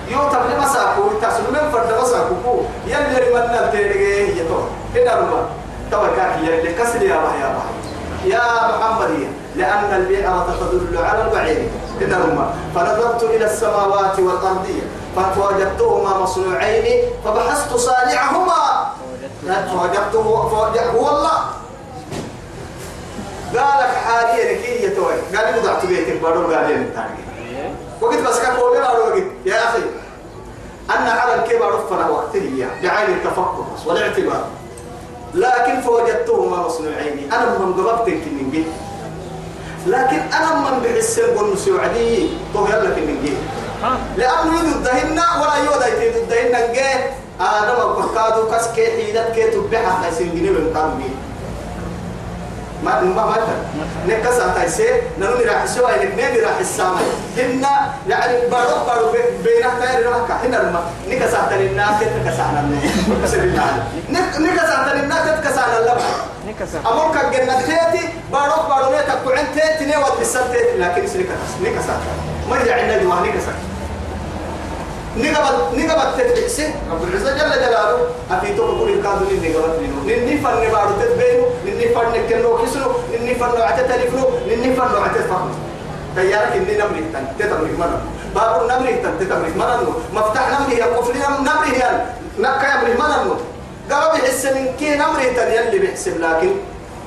يوتم 0.08 0.42
لمساكو 0.50 1.02
تاسو 1.20 1.42
من 1.52 1.70
فرد 1.72 2.02
مساكو 2.02 2.60
يلي 2.86 3.34
من 3.34 3.44
نبتلي 3.54 4.38
يتو 4.38 4.60
هنا 4.94 5.14
رما 5.14 5.46
توا 5.90 6.08
يلي 6.42 6.74
كسر 6.74 7.02
يا 7.02 7.16
بحي 7.24 7.40
يا 7.40 7.54
بحي 7.56 7.82
يا 8.30 8.42
محمد 8.78 9.28
لأن 9.56 9.94
البيئة 9.94 10.46
تدل 10.60 10.98
على 10.98 11.24
البعير. 11.24 11.68
هنا 12.00 12.18
رما 12.18 12.54
فنظرت 12.74 13.22
إلى 13.22 13.44
السماوات 13.44 14.18
والأرضية 14.18 14.82
فوجدتهما 15.36 16.18
مصنوعين 16.18 17.02
فبحثت 17.24 17.76
صانعهما. 17.76 18.81
فوجدته 19.46 20.18
هو 20.90 21.08
الله 21.08 21.38
قالك 23.56 23.94
حاليا 24.06 24.52
لك 24.52 24.64
هي 24.64 24.88
توي؟ 24.90 25.14
قال 25.36 25.54
لي 25.54 25.60
وضعت 25.60 25.86
بيتك 25.86 26.22
بارو 26.22 26.54
قال 26.54 26.68
لي 26.68 26.74
الثاني 26.74 27.22
وقت 28.00 28.18
بس 28.18 28.40
كان 28.40 28.56
قولي 28.56 28.80
لا 28.80 28.90
وقت 28.90 29.22
يا 29.46 29.68
أخي 29.68 29.78
أن 30.90 31.06
على 31.08 31.34
الكبر 31.34 31.74
رفنا 31.74 32.08
وقته 32.08 32.66
بعين 32.82 33.10
التفكر 33.16 33.64
والاعتبار. 33.86 34.44
لكن 35.34 35.80
فوجدتهما 35.80 36.56
مصنوعين 36.66 37.32
أنا 37.32 37.58
من 37.58 37.72
قبضتك 37.74 38.14
من 38.26 38.50
جي 38.52 38.64
لكن 39.86 40.16
أنا 40.16 40.54
من 40.54 40.80
بحس 40.84 41.18
القرن 41.18 41.56
سعودي 41.56 42.28
طهر 42.54 42.82
لك 42.82 42.98
من 42.98 43.20
جي 43.24 43.32
لأنه 44.16 44.58
يدو 44.60 44.68
الدهن 44.68 45.20
ولا 45.40 45.56
يودا 45.64 45.86
يتيدو 45.88 46.18
الدهن 46.18 46.74
آدم 47.42 47.80
القرقادو 47.80 48.50
كسكي 48.50 48.86
حيدت 48.86 49.34
كي 49.34 49.50
تبحها 49.50 50.02
حيسين 50.02 50.34
جنيه 50.34 50.50
من 50.50 50.72
قام 50.76 51.00
ما 52.84 53.00
ما 53.00 53.24
ما 53.26 53.36
نكسر 54.06 54.48
تايسي 54.54 54.86
نرو 55.18 55.38
راح 55.46 55.66
سوا 55.66 56.02
إنك 56.02 56.12
نبي 56.12 56.40
راح 56.40 56.58
السامة 56.60 57.00
هن 57.36 57.64
يعني 58.08 58.46
بارو 58.50 58.84
بارو 58.86 59.06
بينه 59.44 59.70
تاير 59.80 60.06
رمك 60.06 60.30
هن 60.30 60.54
رما 60.54 60.82
نكسر 61.08 61.42
تاني 61.50 61.66
الناس 61.66 62.00
تكسر 62.00 62.46
لنا 62.52 62.80
كسر 63.24 63.38
الله 63.38 63.84
نكسر 64.10 64.84
تاني 64.86 65.00
الناس 65.00 65.24
تكسر 65.40 65.66
لنا 65.80 65.96
نكسر 66.48 66.78
أمور 66.92 67.14
كجنة 67.14 67.60
تيتي 67.60 68.08
بارو 68.32 68.68
بارو 68.68 68.92
نه 68.92 69.00
تكوعن 69.00 69.46
تيتي 69.54 69.96
وتسر 69.96 70.42
تيتي 70.52 70.78
لكن 70.78 71.06
سنكسر 71.06 71.58
نكسر 71.62 71.96
ما 72.50 72.56
يجعلنا 72.60 73.02
جوا 73.02 73.14
نكسر 73.14 73.71
نقبل 75.16 75.78
نقبل 75.78 76.18
تتبسي 76.18 76.74
رب 76.90 77.02
العزة 77.08 77.32
جل 77.32 77.50
جلاله 77.64 77.98
أفي 78.30 78.54
تقول 78.56 78.88
الكادو 78.88 79.24
نين 79.24 79.52
نقبل 79.52 79.80
منه. 79.80 79.98
نين 80.06 80.40
فن 80.44 80.72
بارو 80.72 80.90
تتبينه 81.00 81.46
نين 81.64 81.94
فن 81.94 82.28
كنو 82.28 82.58
كسنو 82.58 82.88
نين 83.20 83.34
فن 83.34 83.60
عتت 83.60 83.88
تلفنو 83.92 84.24
نين 84.48 84.74
فن 84.74 85.02
عتت 85.04 85.26
فهم 85.30 85.50
تيارك 86.16 86.52
إني 86.52 86.74
نمري 86.80 87.04
تن 87.12 87.24
تتمرك 87.38 87.78
مرة 87.78 88.00
بابور 88.34 88.62
نمري 88.72 88.94
تن 88.94 89.18
تتمرك 89.20 89.56
مرة 89.56 90.00
مفتاح 90.14 90.60
نمري 90.60 90.76
يا 90.76 90.86
قفل 90.86 91.14
نمري 91.18 91.78
يا 91.78 92.06
نكا 92.38 92.66
يمري 92.74 92.94
مرة 92.98 93.36
قالوا 93.90 94.12
بحس 94.12 94.46
من 94.46 94.66
كي 94.78 94.96
نمري 94.96 95.30
تن 95.36 95.48
يلي 95.52 95.78
بحسب 95.78 96.20
لكن 96.20 96.52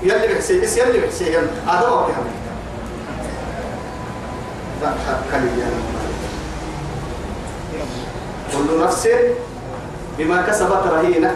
يلي 0.04 0.28
بحسب 0.34 0.62
بس 0.62 0.78
يلي 0.78 1.00
بحسب 1.00 1.26
يلي. 1.26 1.50
هذا 1.68 1.90
ما 1.90 2.06
بيهم 2.06 2.26
لا 4.82 4.90
كلي 5.32 5.50
كل 8.54 8.84
نفس 8.84 9.08
بما 10.18 10.42
كسبت 10.42 10.84
رهينة 10.92 11.32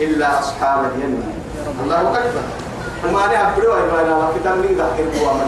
إلا 0.00 0.40
أصحاب 0.40 0.84
اليمين 0.84 1.34
الله 1.82 2.00
أكبر. 2.00 2.42
وما 3.08 3.24
أنا 3.24 3.52
أبدو 3.52 3.72
أنا 3.72 4.28
وكتاب 4.28 4.56
من 4.56 4.74
ذاك 4.78 4.96
القوام 5.00 5.38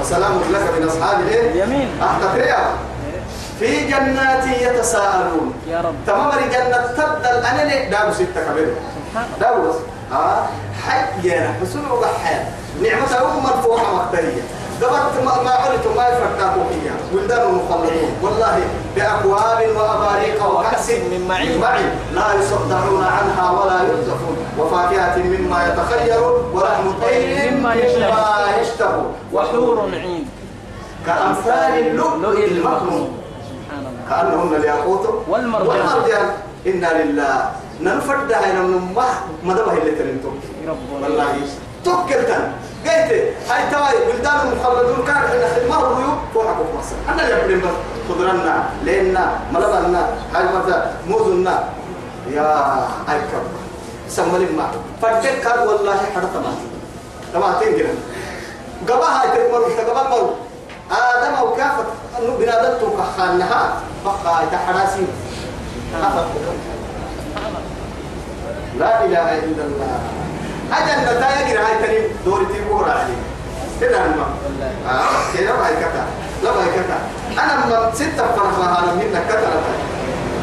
وسلام 0.00 0.32
لك 0.52 0.64
من 0.78 0.88
أصحاب 0.88 1.20
اليمين. 1.20 1.88
أحتى 2.02 2.26
في 3.58 3.86
جنات 3.86 4.46
يتساءلون. 4.46 5.54
يا 5.68 5.80
رب. 5.80 5.94
تمام 6.06 6.30
جنة 6.30 6.86
تبدل. 6.96 7.46
أنا 7.46 7.62
ليه 7.64 7.90
داو 7.90 8.12
ستة 8.12 8.52
كبير؟ 8.52 8.74
سبحان 9.10 9.24
الله 9.24 9.38
داو 9.40 9.68
بس. 9.68 9.76
آه. 10.12 10.46
حي 10.86 11.28
يا 11.28 11.54
حسن 11.60 11.90
وضحية 11.90 12.48
نعمة 12.82 13.36
أم 13.36 13.42
مرفوعة 13.42 13.94
مقترية. 13.94 14.42
قبلت 14.82 15.24
ما 15.24 15.42
ما 15.42 15.50
علت 15.50 15.86
ما 15.96 16.08
يفرقاكم 16.08 16.62
فيها. 16.70 16.94
ولدان 17.12 17.54
مخلدون 17.54 18.12
والله 18.22 18.62
بأكواب 18.96 19.76
وأباريق 19.76 20.46
وكأس 20.46 20.90
من 20.90 21.26
معين. 21.28 21.90
لا 22.14 22.34
يصدعون 22.34 23.04
عنها 23.04 23.50
ولا 23.50 23.78
ينزفون 23.82 24.36
وفاكهة 24.58 25.16
مما 25.18 25.68
يتخيرون 25.68 26.50
ولحم 26.52 26.90
طير 27.02 27.50
مما 27.50 27.74
يشتهون. 28.60 29.14
وحور 29.32 29.90
عين. 29.92 30.28
كأمثال 31.06 31.72
اللؤلؤ 31.86 32.44
المكنون 32.44 33.18
كأنهن 34.10 34.54
الياقوت. 34.54 35.24
والمرجان. 35.28 36.30
إنا 36.66 37.02
لله. 37.02 37.50
ننفرد 37.80 38.32
هاي 38.32 38.52
نمه 38.52 39.04
ما 39.44 39.54
دبه 39.54 39.72
اللي 39.72 40.20
ربنا 40.68 41.02
والله. 41.02 41.26
توكلتن 41.84 42.52
قلت 42.84 43.10
هاي 43.48 43.62
تواي 43.72 44.12
بلدان 44.12 44.36
المخلدون 44.46 45.06
كان 45.06 45.16
إحنا 45.16 45.46
خدمة 45.54 45.78
فوحك 46.34 46.56
في 46.56 46.78
مصر. 46.78 46.96
أنا 47.08 47.22
اللي 47.22 47.54
ابن 47.54 47.70
خضرنا 48.10 48.64
لنا 48.82 49.24
ملبنا 49.52 50.02
هاي 50.34 50.44
مرتا 50.54 50.92
موزنا 51.08 51.64
يا 52.30 52.48
أيكم. 53.08 53.44
سمالي 54.08 54.46
ما. 54.56 54.66
فدك 55.02 55.40
كان 55.40 55.58
والله 55.68 55.96
حرت 56.14 56.34
ما 56.44 56.52
تما 57.32 57.52
تنجر 57.60 57.86
قبا 58.88 59.06
هاي 59.06 59.28
تكمر 59.30 59.62
قبا 59.90 60.02
مرو 60.10 60.30
آدم 60.90 61.34
أو 61.34 61.54
كافة 61.54 61.84
أنه 62.18 62.32
بنادته 62.38 62.86
كخانها 62.98 63.62
بقى 64.04 64.42
تحراسي 64.52 65.06
لا 68.78 69.04
إله 69.04 69.38
إلا 69.38 69.62
الله. 69.64 69.98
أجل 70.72 71.02
نتايا 71.02 71.48
جرى 71.52 71.58
هاي 71.58 71.78
تاني 71.82 71.98
دوري 72.24 72.46
تيبورا 72.46 72.92
عليه 72.92 73.20
كده 73.80 73.96
أنا 74.04 74.24
آه 74.88 75.36
كده 75.38 75.52
ما 75.52 75.70
كتا 75.70 76.04
لا 76.42 76.50
ما 76.50 76.64
كتا 76.76 76.98
أنا 77.42 77.54
من 77.66 77.94
ستة 77.94 78.24
أنا 78.78 78.92
منك 78.94 79.22
كتا 79.28 79.50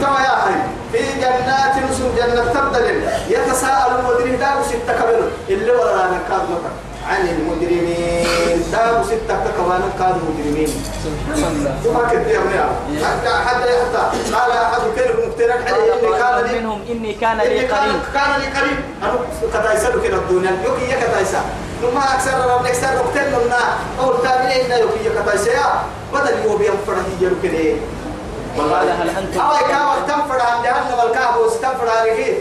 تما 0.02 0.20
يا 0.20 0.34
أخي 0.40 0.54
في 0.92 1.00
جنات 1.22 1.76
نسل 1.90 2.16
جنة 2.18 2.54
تبدل. 2.54 3.02
يتساءل 3.30 4.00
المدري 4.00 4.36
داو 4.36 4.64
ستة 4.64 4.94
كبير. 5.00 5.30
اللي 5.50 5.72
ولا 5.72 6.06
أنا 6.06 6.20
كاد 6.30 6.42
مكة 6.42 6.72
عن 7.10 7.28
المجرمين. 7.28 8.64
داو 8.72 9.04
ستة 9.04 9.44
كمان 9.58 9.82
كاد 10.00 10.16
مجرمين. 10.28 10.70
سبحان 11.04 11.44
الله 11.56 11.76
وما 11.86 12.10
كنت 12.10 12.28
يا 12.28 12.40
أبني. 12.40 13.06
حتى 13.06 13.30
حتى 13.48 13.70
حتى 13.82 14.02
قال 14.36 14.52
أحد 14.52 14.82
كلمة 14.96 15.28
مقترح 15.28 15.56
عليه 15.74 15.94
إني 15.94 16.20
كان 16.20 16.46
لي 16.46 16.60
منهم. 16.60 16.82
إني 16.90 17.14
كان 17.14 17.38
لي 17.38 17.68
قريب. 17.68 18.00
كان 18.14 18.32
لي 18.40 18.60
قريب. 18.60 18.80
أنا 19.04 19.14
كتايسا 19.54 19.88
لو 19.90 20.02
كده 20.02 20.18
الدنيا 20.18 20.52
يوكي 20.66 20.90
يا 20.90 20.98
كتايسا 21.00 21.42
نما 21.84 22.14
أكثر 22.14 22.56
رب 22.56 22.66
نكسر 22.66 22.88
نقتل 22.96 23.46
لنا 23.46 23.60
أو 24.00 24.12
التابعين 24.12 24.66
إنه 24.66 24.76
يوكي 24.76 25.04
يا 25.06 25.22
كتايسا 25.22 25.52
يا 25.52 25.66
بدل 26.14 26.78
فرح 26.88 27.06
يجرو 27.20 27.36
كده 27.44 27.76
قال 28.58 28.90
هل 28.90 29.10
أنتم 29.10 29.40
أو 29.40 29.58
كاو 29.68 29.90
تنفر 30.08 30.42
عن 30.42 30.64
جهنم 30.64 31.08
الكهف 31.10 31.38
واستنفر 31.38 31.90
عليه 32.00 32.38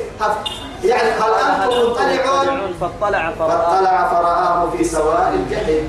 يعني 0.85 1.11
هل 1.11 1.33
أنتم 1.62 1.90
مطلعون؟ 1.90 2.75
فاطلع 2.81 3.33
فرآه. 3.38 3.49
فاطلع 3.49 4.09
فرآه 4.11 4.71
في 4.71 4.85
سواء 4.85 5.33
الجحيم. 5.35 5.88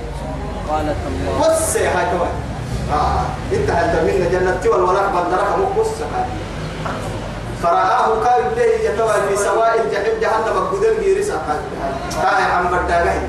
قالت 0.70 0.96
الله 1.08 1.40
بص 1.40 1.76
هاي 1.78 2.06
كمان. 2.06 2.32
آه. 2.94 3.22
انت 3.54 3.70
انت 3.70 3.96
من 4.04 4.30
جنة 4.32 4.72
والولاء 4.74 5.04
بندرك 5.08 5.58
مو 5.58 5.82
بص 5.82 5.88
هاي 5.88 6.26
فرآه 7.64 8.24
كاي 8.24 8.42
به 8.56 8.90
يتوى 8.90 9.14
في 9.30 9.36
سواء 9.44 9.82
الجحيم 9.86 10.20
جهنم 10.22 10.58
القدر 10.58 10.94
جيرسا 11.04 11.42
كاي 12.22 12.44
عم 12.44 12.68
بداغي 12.68 13.22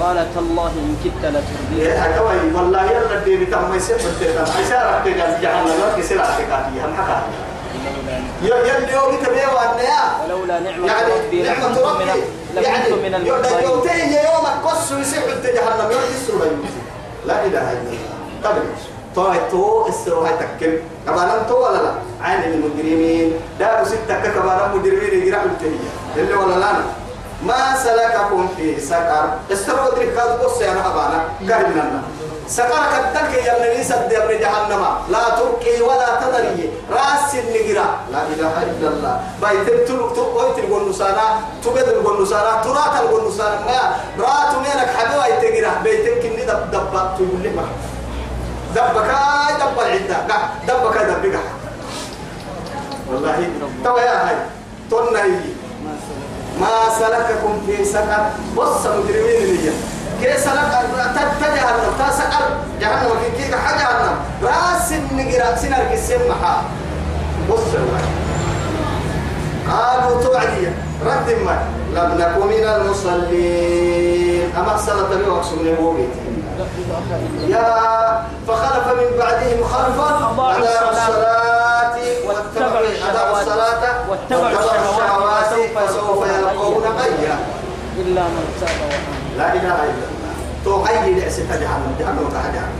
قالت 0.00 0.36
الله 0.36 0.66
إن 0.66 0.96
كدت 1.04 1.24
لتردين 1.24 2.16
توي 2.16 2.54
والله 2.54 2.84
يلا 2.84 3.24
دي 3.24 3.44
بتاع 3.44 3.60
ما 3.60 3.76
يصير 3.76 3.96
بدنا 3.96 4.40
عشان 4.40 4.82
رحت 4.88 5.08
جهنم 5.42 5.66
ما 5.66 5.98
كسر 5.98 6.20
اعتقادي 6.20 6.80
هم 6.84 6.94
حكا 6.96 7.22
يا 8.42 8.54
يا 8.56 8.78
اليوم 8.78 9.16
تبيه 9.24 9.46
وأنيا. 9.54 10.02
ولولا 10.24 10.60
نعمة 10.60 10.86
يعني 10.86 11.12
ربي 11.12 11.42
نعمة 11.42 11.80
ربي. 11.80 12.04
يعني 12.62 12.92
من 12.92 13.14
المحضرين 13.14 13.62
يوتين 13.68 14.12
يومك 14.12 14.56
قص 14.64 14.92
ويسيح 14.92 15.22
انت 15.36 15.46
جهنم. 15.46 15.90
يوم 15.90 16.00
يسروا 16.14 16.40
لا 17.26 17.46
إله 17.46 17.72
إلا 17.72 17.80
الله. 17.80 17.98
طيب 18.44 18.62
تو 19.14 19.32
تو 19.50 19.86
السروا 19.88 20.28
هاي 20.28 20.34
تكل. 20.40 20.78
كمان 21.06 21.46
تو 21.48 21.56
ولا 21.64 21.82
لا؟ 21.82 21.92
عين 22.22 22.42
المجرمين 22.42 23.32
داروا 23.58 23.84
ستة 23.84 24.20
كمان 24.34 24.58
مجرمين 24.74 25.22
يجرحوا 25.22 25.44
التهية 25.44 25.90
اللي 26.16 26.34
ولا 26.34 26.54
لا 26.54 26.72
ما 27.42 27.76
سلككم 27.84 28.48
في 28.56 28.80
سقر. 28.80 29.28
استروا 29.52 29.94
ذلك 29.94 30.18
قد 30.18 30.42
قص 30.42 30.60
يا 30.60 30.72
رهبانا 30.72 31.24
قال 31.50 31.70
لنا. 31.72 32.02
سكرك 32.48 32.92
الدلك 33.04 33.44
يا 33.44 33.56
ابن 33.56 33.64
ليس 33.76 33.90
يا 33.90 34.38
جهنم. 34.40 34.82
لا 35.10 35.24
تبكي 35.38 35.82
ولا 35.82 36.08
تذري 36.20 36.70
راس 36.90 37.34
النجرة. 37.34 37.86
لا 38.12 38.22
إله 38.32 38.54
إلا 38.62 38.88
الله. 38.88 39.20
بايت 39.42 39.88
تلو 39.88 40.08
تقوي 40.08 40.52
تلقون 40.56 40.88
نسانا 40.90 41.26
تبدل 41.64 41.84
تلقون 41.84 42.22
نسانا 42.22 42.52
ترى 42.64 42.84
تلقون 42.98 43.28
نسانا 43.28 43.58
ما 43.68 43.80
رات 44.18 44.52
منك 44.64 44.88
حبوا 44.96 45.26
يتجرا 45.26 45.72
بيتك 45.84 46.22
كني 46.22 46.42
دب 46.48 46.70
دب 46.72 46.92
تقول 47.16 47.40
لي 47.42 47.50
دبك 48.74 49.10
دب 49.60 49.78
العدة 49.80 50.18
دبك 50.68 50.96
دبك 50.96 51.38
والله 53.12 53.48
توا 53.84 54.00
يا 54.00 54.28
هاي 54.28 54.36
تنهي 54.90 55.40
ما 56.60 56.68
سلككم 56.98 57.60
في 57.66 57.84
سقر. 57.84 58.26
بص 58.56 58.86
مجرمين 58.86 59.42
اللي 59.42 59.72
كي 60.20 60.36
سلك 60.38 60.72
تجهنم 61.40 61.92
تسقر 61.98 62.46
جهنم 62.80 63.10
كي 63.36 63.42
كي 63.42 63.56
حجهنم 63.56 64.16
راس 64.42 64.92
النجرة 64.92 65.56
سنر 65.56 65.84
كسم 65.92 66.28
محا 66.28 66.62
بص 67.50 67.60
قالوا 69.68 70.22
توعدي. 70.22 70.66
رد 71.06 71.28
ما. 71.44 71.56
لم 71.94 72.10
نكن 72.18 72.46
من 72.46 72.64
المصلين. 72.64 74.52
أما 74.56 74.76
صلاة 74.76 75.14
بي 75.14 75.30
وأقسم 75.30 75.58
لي 75.64 75.76
يا 77.48 77.66
فخلف 78.48 78.86
من 78.86 79.18
بعدهم 79.18 79.64
خلفا 79.64 80.08
أداروا 80.68 80.90
الصلاة. 80.90 81.96
واتبعوا 82.26 83.40
الصلاة. 83.40 84.10
واتبعوا 84.10 84.50
الشهوات. 84.50 85.52
فسوف 85.76 86.26
يلقون 86.26 86.84
غيا 86.84 87.36
إلا 87.96 88.22
من 88.22 88.46
تاب 88.60 88.76
وآمن. 88.80 89.38
لا 89.38 89.52
إله 89.52 89.78
إلا 89.90 90.06
الله. 90.66 90.88
أي 90.88 91.14
لأس 91.14 91.36
جهنم 91.40 91.94
جهنم 91.98 92.28
كهجهنم 92.32 92.76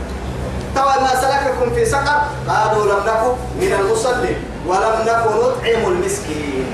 توا 0.75 1.01
ما 1.01 1.13
سلككم 1.21 1.75
في 1.75 1.85
سقر. 1.85 2.19
قالوا 2.49 2.85
لم 2.85 2.99
نكن 3.07 3.33
من 3.59 3.71
المصلين 3.79 4.37
ولم 4.67 4.95
نكن 5.01 5.31
نطعم 5.37 5.91
المسكين. 5.91 6.65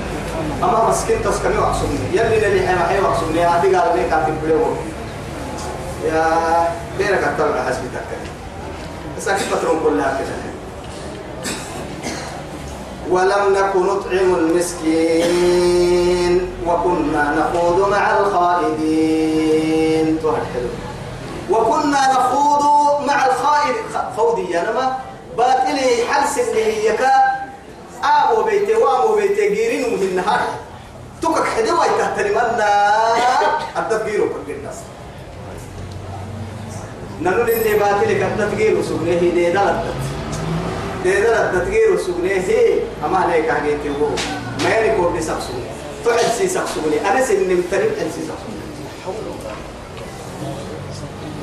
أما 0.62 0.88
مسكين 0.88 1.22
تسكني 1.22 1.58
وأقسمني 1.58 1.98
يلي 2.12 2.36
نلي 2.48 2.66
حيما 2.66 2.86
حيما 2.88 3.08
وأقسمني 3.08 3.44
هذه 3.44 3.76
قال 3.76 3.96
لي 3.96 4.32
بلوه 4.42 4.76
يا 6.04 6.26
بينك 6.98 7.24
الطلقة 7.24 7.64
حسبي 7.68 7.88
تكني 7.88 8.30
بس 9.16 9.28
أكيد 9.28 9.46
بترون 9.54 9.80
كلها 9.84 10.20
كده. 10.20 10.36
ولم 13.10 13.52
نكن 13.52 13.86
نطعم 13.86 14.34
المسكين 14.34 15.52
وكنا 16.66 17.24
نخوض 17.38 17.78
مع 17.90 18.18
الخائدين. 18.18 20.06
حلو. 20.54 20.70
وكنا 21.50 22.02
نخوض 22.12 22.64
مع 23.06 23.26
الخائد 23.26 23.76
خوضي 24.16 24.50
يا 24.50 24.62
نما. 24.62 24.98
باطلي 25.38 26.06
حلس 26.10 26.38
اللي 26.38 26.64
هي 26.64 26.96
كا 26.96 27.12
آبو 28.04 28.42
بيتي 28.42 28.74
وآمو 28.74 29.14
بيتي 29.14 29.48
جيرين 29.54 29.96
من 29.96 30.02
النهار 30.02 30.40
تكك 31.22 31.46
حدوا 31.56 31.84
يتهتني 31.84 32.30
منا. 32.30 32.92
التفكير 33.76 34.20
كل 34.28 34.52
الناس. 34.52 34.76
نقول 37.22 37.50
إني 37.50 37.78
باطلي 37.78 38.14
كالتفكير 38.14 38.82
سبنيه 38.82 39.18
دي 39.18 39.50
دلت 39.52 39.84
دي 41.04 41.20
دلت 41.20 41.50
تفكير 41.54 41.98
سبنيه 42.06 42.80
أما 43.04 43.18
عليك 43.18 43.50
حاجة 43.50 43.76
هو 44.00 44.08
ما 44.64 44.68
يعني 44.68 44.96
كوب 44.96 45.20
سقسوني 45.20 45.66
تعد 46.04 46.32
سي 46.38 46.48
سقسوني 46.48 47.10
أنا 47.10 47.24
سنم 47.24 47.62
تريد 47.70 47.90
أن 48.00 48.10
سي 48.14 48.20
سقسوني 48.20 48.56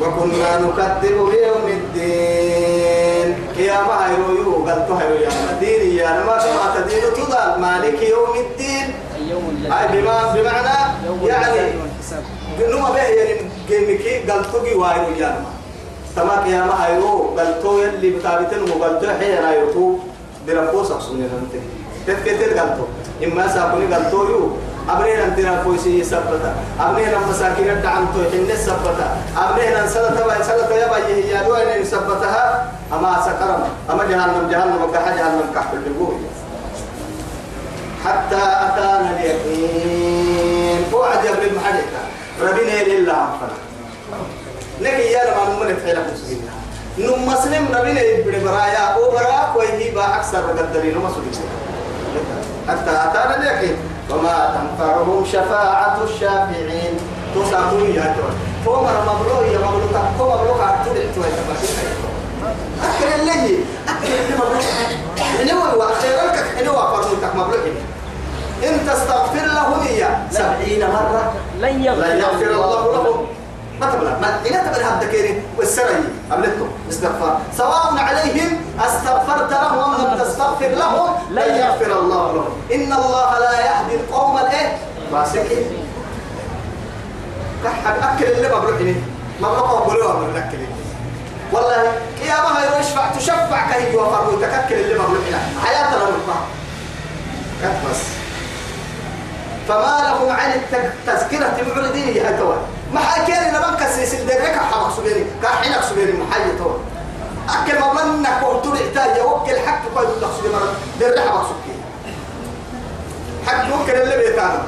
وكنا 0.01 0.59
نكذب 0.59 1.29
بيوم 1.31 1.67
الدين 1.67 3.35
يا 3.57 3.81
ما 3.81 4.07
هيرو 4.09 4.65
قال 4.65 4.87
تو 4.87 4.93
هيرو 4.93 5.15
يا 5.15 5.29
دين 5.59 5.97
يا 5.97 6.23
ما 6.25 6.37
كما 6.37 6.75
تدين 6.75 7.03
تضل 7.13 7.61
مالك 7.61 8.01
يوم 8.01 8.33
الدين 8.35 8.93
أي 9.73 9.87
بما 10.01 10.33
بمعنى 10.33 10.77
يعني 11.25 11.71
نما 12.59 12.89
به 12.89 12.97
يعني 12.97 13.41
جيمكي 13.69 14.31
قال 14.31 14.51
تو 14.51 14.63
جي 14.63 14.75
وايرو 14.75 15.11
يا 15.17 15.27
ما 15.27 15.62
تمام 16.15 16.45
يا 16.47 16.61
ما 16.65 16.75
هيرو 16.85 17.33
قال 17.37 17.63
تو 17.63 17.79
يلي 17.79 18.09
بتابتن 18.09 18.61
وقال 18.69 19.01
تو 19.01 19.07
حين 19.19 19.43
رايو 19.43 19.99
درقوس 20.47 20.91
أقصوني 20.91 21.25
ننتهي 21.31 21.61
تذكر 22.07 22.59
قال 22.59 22.69
تو 22.77 22.85
إما 23.25 23.47
ساكوني 23.47 23.93
قال 23.93 24.11
تو 24.11 24.23
يو 24.29 24.51
أبنينا 24.89 25.25
انتنا 25.25 25.63
كويسي 25.63 26.03
سبتا. 26.03 26.51
أبنينا 26.79 27.17
مساكين 27.29 27.69
الدعم 27.69 28.05
تو 28.13 28.19
حين 28.31 28.51
سبتا. 28.51 29.07
أبنينا 29.37 29.87
سنة 29.87 30.19
با 30.27 30.43
سنة 30.43 30.75
يبا 30.75 30.97
يهيا 30.97 31.47
دوين 31.47 31.85
سبتها. 31.85 32.67
أما 32.93 33.11
سكرم. 33.25 33.63
أما 33.91 34.03
جهنم 34.03 34.47
جهنم 34.51 34.91
كح 34.93 35.05
جهنم 35.17 35.47
كح 35.55 35.65
بالجبوه 35.71 36.19
حتى 38.05 38.35
أتانا 38.35 39.09
اليقين. 39.15 40.83
وعد 40.93 41.25
يبلي 41.25 41.47
المحدثة 41.51 42.01
ربنا 42.41 42.83
لله 42.83 43.13
عفنا 43.13 43.57
نكي 44.81 45.11
يا 45.11 45.21
لما 45.23 45.55
نمنا 45.55 45.75
فعلا 45.85 46.01
مسلمين 46.13 46.49
نم 46.97 47.27
مسلم 47.27 47.67
ربنا 47.75 48.01
يبلي 48.01 48.39
برايا 48.39 48.97
وبراك 48.97 49.55
ويهيبا 49.55 50.05
أكثر 50.15 50.37
قدرين 50.37 50.97
مسلمين 50.97 51.33
حتى 52.67 52.91
أتانا 52.91 53.37
اليقين. 53.37 53.77
وما 54.09 54.55
تنفعهم 54.55 55.25
شفاعة 55.25 55.97
الشافعين. 56.03 56.99
تصابوا 57.35 57.87
يا 57.87 58.15
جون 58.15 58.35
فوق 58.65 58.89
المبلوغ 58.89 59.43
يا 59.45 59.57
مبلوغ 59.57 59.91
فوق 60.17 60.41
مبلوغ 60.41 60.59
أكتب 60.69 60.95
احتوى 60.97 61.25
أكل 62.83 63.21
اللي 63.21 63.57
أكل 63.87 64.13
اللي 64.13 64.35
اللي 65.41 65.53
هو 65.53 65.79
وأخيرا 65.79 66.23
هو 66.67 67.03
فرمتك 67.03 67.35
مبلوغ. 67.35 67.65
إن 68.63 68.87
تستغفر 68.87 69.45
له 69.45 69.83
هي 69.83 70.07
سبعين 70.31 70.81
مرة. 70.87 71.33
لن 71.59 71.83
يغفر 71.83 72.51
الله 72.51 72.91
لهم 72.91 73.25
ما 73.81 73.91
تبلا 73.91 74.19
ما 74.19 74.39
إلى 74.45 74.57
تبلا 74.57 74.97
هذا 74.97 75.07
كيري 75.11 75.43
والسرعي. 75.57 76.03
قبلتهم 76.31 76.69
استغفار. 76.89 77.41
سواء 77.57 77.97
عليهم. 77.97 78.61
أستغفرت 78.79 79.51
لهم. 79.51 79.79
أم 79.79 80.01
لم 80.01 80.23
تستغفر 80.23 80.67
لهم. 80.67 81.09
لن 81.31 81.55
يغفر 81.55 81.99
الله 81.99 82.33
لهم. 82.33 82.53
إن 82.73 82.93
الله 82.93 83.39
لا 83.39 83.59
يهدي 83.59 83.95
القوم 83.95 84.37
الإيه؟ 84.37 84.77
فاسقين 85.11 85.65
كحد 87.63 87.95
أكل 88.01 88.25
اللي 88.25 88.55
مبروحني 88.55 88.95
مبروح 89.41 89.71
وقولوها 89.71 90.13
من 90.19 90.29
الأكل 90.35 90.57
والله 91.51 91.83
يا 92.25 92.35
ما 92.41 92.59
هي 92.59 92.79
يشفع 92.79 93.11
تشفع 93.11 93.71
كي 93.71 93.93
يوفر 93.93 94.29
وتككل 94.29 94.75
اللي 94.75 94.93
مبروحنا 94.93 95.39
حياتنا 95.63 95.97
مرفع 95.97 96.39
بس. 97.89 98.01
فما 99.67 99.97
لهم 100.03 100.31
عن 100.31 100.51
التذكرة 100.51 101.57
معرضين. 101.75 102.17
يا 102.17 102.37
توا 102.37 102.55
ما 102.93 102.99
حكينا 102.99 103.57
لما 103.57 103.77
كسيس 103.79 104.13
الدرك 104.13 104.55
حمق 104.71 104.97
سبيني 104.97 105.25
كحينك 105.43 105.83
سبيني 105.89 106.11
محي 106.11 106.57
توا 106.59 106.77
أكل 107.49 107.79
ما 107.79 107.93
منك 107.93 108.43
وطلع 108.43 108.79
تاج 108.95 109.17
يوكل 109.17 109.59
حق 109.67 109.81
قيد 109.95 110.09
النقص 110.09 110.39
مرة. 110.53 110.73
در 110.99 111.19
حمق 111.21 111.45
سبيني 111.49 111.83
حق 113.47 113.65
ممكن 113.65 113.93
اللي 113.93 114.17
بيتانا. 114.17 114.63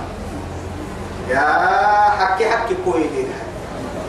يا 1.30 1.42
حكي 2.20 2.50
حكي 2.50 2.76
كوي 2.86 3.08
دين 3.08 3.30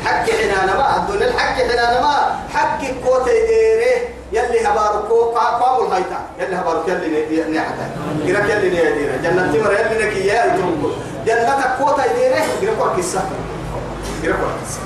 حكي 0.05 0.33
حنانا 0.33 0.77
ما. 0.77 0.97
الدنيا 0.97 1.27
الحكي 1.27 1.63
حنانا 1.65 2.01
ما. 2.01 2.37
حكي 2.55 2.95
كوتي 3.05 3.47
ديري. 3.47 4.17
يلي 4.33 4.67
هباركو 4.69 5.25
قاموا 5.25 5.87
الهيتا 5.87 6.21
يلي 6.39 6.57
هبارك 6.57 6.89
يلي 6.89 7.59
نحتا 7.59 7.87
قرك 8.27 8.51
يلي 8.51 8.69
نيدينا. 8.71 9.17
جنة 9.17 9.53
تمر 9.53 9.73
يلي 9.73 10.07
نكي 10.07 10.27
يا 10.27 10.45
الجنب 10.45 10.93
جنة 11.27 11.77
كوتا 11.79 12.05
يديره 12.05 12.45
قرك 12.63 12.81
وركسا 12.81 13.23
وركسا 14.25 14.81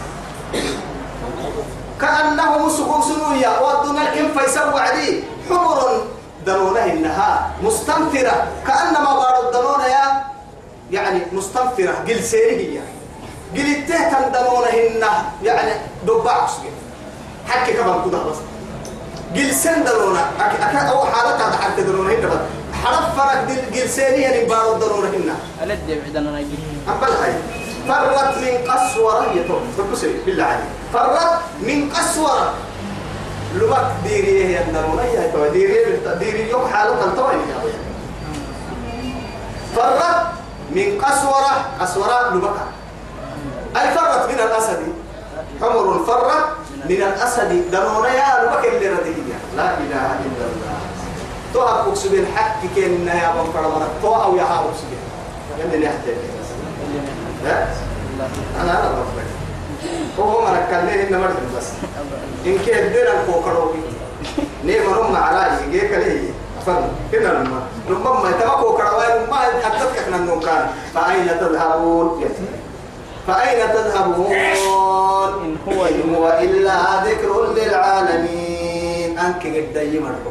كأنهم 2.01 2.69
سقوم 2.69 3.03
سنويا 3.03 3.59
والدنيا 3.59 4.13
الكم 4.13 4.39
فيسوى 4.39 4.81
عدي 4.81 5.23
حمر 5.49 6.03
دنونة 6.47 6.85
إنها 6.85 7.51
مستنفرة. 7.63 8.49
كأنما 8.67 9.15
بارو 9.15 9.49
الدنون 9.49 9.81
يا 9.81 10.25
يعني 10.91 11.21
مستنفرة. 11.33 11.95
قل 12.09 12.25
سيري 12.25 12.81
قل 13.55 13.61
التهتم 13.77 14.33
دنونة 14.33 14.69
يعني 15.43 15.73
دبع 16.07 16.47
حكي 17.49 17.73
كمان 17.73 18.11
كده 18.11 18.19
بس. 18.23 18.37
قل 19.37 19.55
سن 19.55 19.85
درونا 19.85 20.31
أكاد 20.41 20.87
أو 20.87 21.05
حالتها 21.05 21.81
درونا 21.81 22.15
هنا 22.15 22.29
بس. 22.29 22.41
حرف 22.85 23.17
فرق 23.17 23.49
قل 23.75 23.89
سيني 23.89 24.23
يعني 24.23 24.45
بارو 24.45 24.79
درونا 24.79 25.09
هنا 25.09 25.35
ألد 25.63 26.01
بعدنا 26.05 26.31
نجي 26.31 26.59
أقبل 26.89 27.13
هاي 27.13 27.33
فرت 27.89 28.39
من 28.39 28.55
قسورة 28.71 29.27
يتوم 29.35 29.63
تبصي 29.79 30.15
بالله 30.27 30.45
عليك. 30.45 30.71
فرت 30.93 31.41
من 31.63 31.91
قسورة. 31.91 32.55
لمك 33.55 33.87
ديري 34.05 34.45
هي 34.45 34.63
يا 35.15 35.31
تو 35.33 35.49
ديري 35.53 35.99
ديري 36.19 36.51
يوم 36.51 36.69
حالتها 36.73 37.05
التوي 37.05 37.35
فرت 39.77 40.27
من 40.71 41.01
قسورة 41.03 41.55
قسورة 41.81 42.35
لمك 42.35 42.59
أي 43.77 43.95
فرت 43.95 44.29
من 44.29 44.35
الأسد؟ 44.35 44.83
حمر 45.61 46.05
فرت 46.07 46.47
من 46.85 47.03
الأسد. 47.03 47.71
دنونا 47.71 48.09
يا 48.15 48.29
ربك 48.43 48.65
اللي 48.65 48.89
رديه 48.89 49.39
لا 49.57 49.79
إله 49.79 50.07
إلا 50.27 50.45
الله. 50.47 50.79
تو 51.55 51.63
أبوك 51.63 51.95
سبين 51.95 52.27
حق 52.37 52.61
كنا 52.77 53.15
يا 53.15 53.35
من 53.35 53.51
فرمان 53.55 53.89
تو 54.03 54.15
أو 54.15 54.37
يا 54.37 54.47
سبين 54.79 55.03
يلي 55.59 55.87
نحتاج. 55.87 56.17
لا 57.45 57.67
أنا 58.63 58.73
أنا 58.81 58.91
بفرق 58.91 59.31
هو 60.19 60.41
ما 60.45 60.51
ركلني 60.59 61.09
إنما 61.09 61.27
بس. 61.57 61.69
إن 62.47 62.59
كان 62.67 62.93
دينا 62.93 63.15
كوكروبي 63.27 63.79
نيم 64.65 64.95
رم 64.95 65.17
عراي 65.17 65.71
جيك 65.71 65.91
ليه 65.91 66.31
فن 66.67 66.83
كنا 67.13 67.29
لما 67.29 67.61
لما 67.89 68.13
ما 68.23 68.31
تبقوا 68.31 68.77
كروان 68.79 69.31
ما 69.31 69.39
أتذكر 69.49 70.15
أن 70.17 70.27
نكان 70.27 70.67
فأين 70.95 71.29
تذهبون؟ 71.41 72.25
فأين 73.27 73.73
تذهبون؟ 73.73 74.33
إن 74.33 75.57
هو 75.69 75.85
إن 75.87 76.15
هو 76.15 76.39
إلا 76.41 77.05
ذكر 77.05 77.53
للعالمين. 77.55 79.19
أنك 79.19 79.43
قد 79.47 79.77
يمرحو 79.77 80.31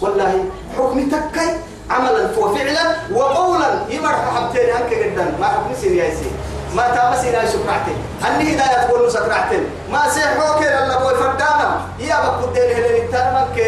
والله 0.00 0.44
حكم 0.78 1.08
تكي 1.08 1.48
عملا 1.90 2.38
وفعلا 2.38 2.96
وقولا. 3.12 3.70
يمرح 3.88 4.34
حبتين 4.34 4.70
أنك 4.70 5.18
قد 5.18 5.40
ما 5.40 5.46
حكم 5.46 5.74
سيرياسي 5.80 6.30
ما 6.74 6.88
تامسينا 6.94 7.50
شكرعتين 7.50 7.96
أني 8.26 8.54
هداية 8.54 8.86
تقول 8.86 9.12
سكرعتين 9.12 9.64
ما 9.92 10.08
سيحوك 10.08 10.62
إلا 10.62 10.98
بوي 10.98 11.14
فردانا. 11.14 11.80
يا 11.98 12.16
بكو 12.20 12.52
دين 12.52 12.76
هلين 12.76 13.04
التنمك 13.04 13.58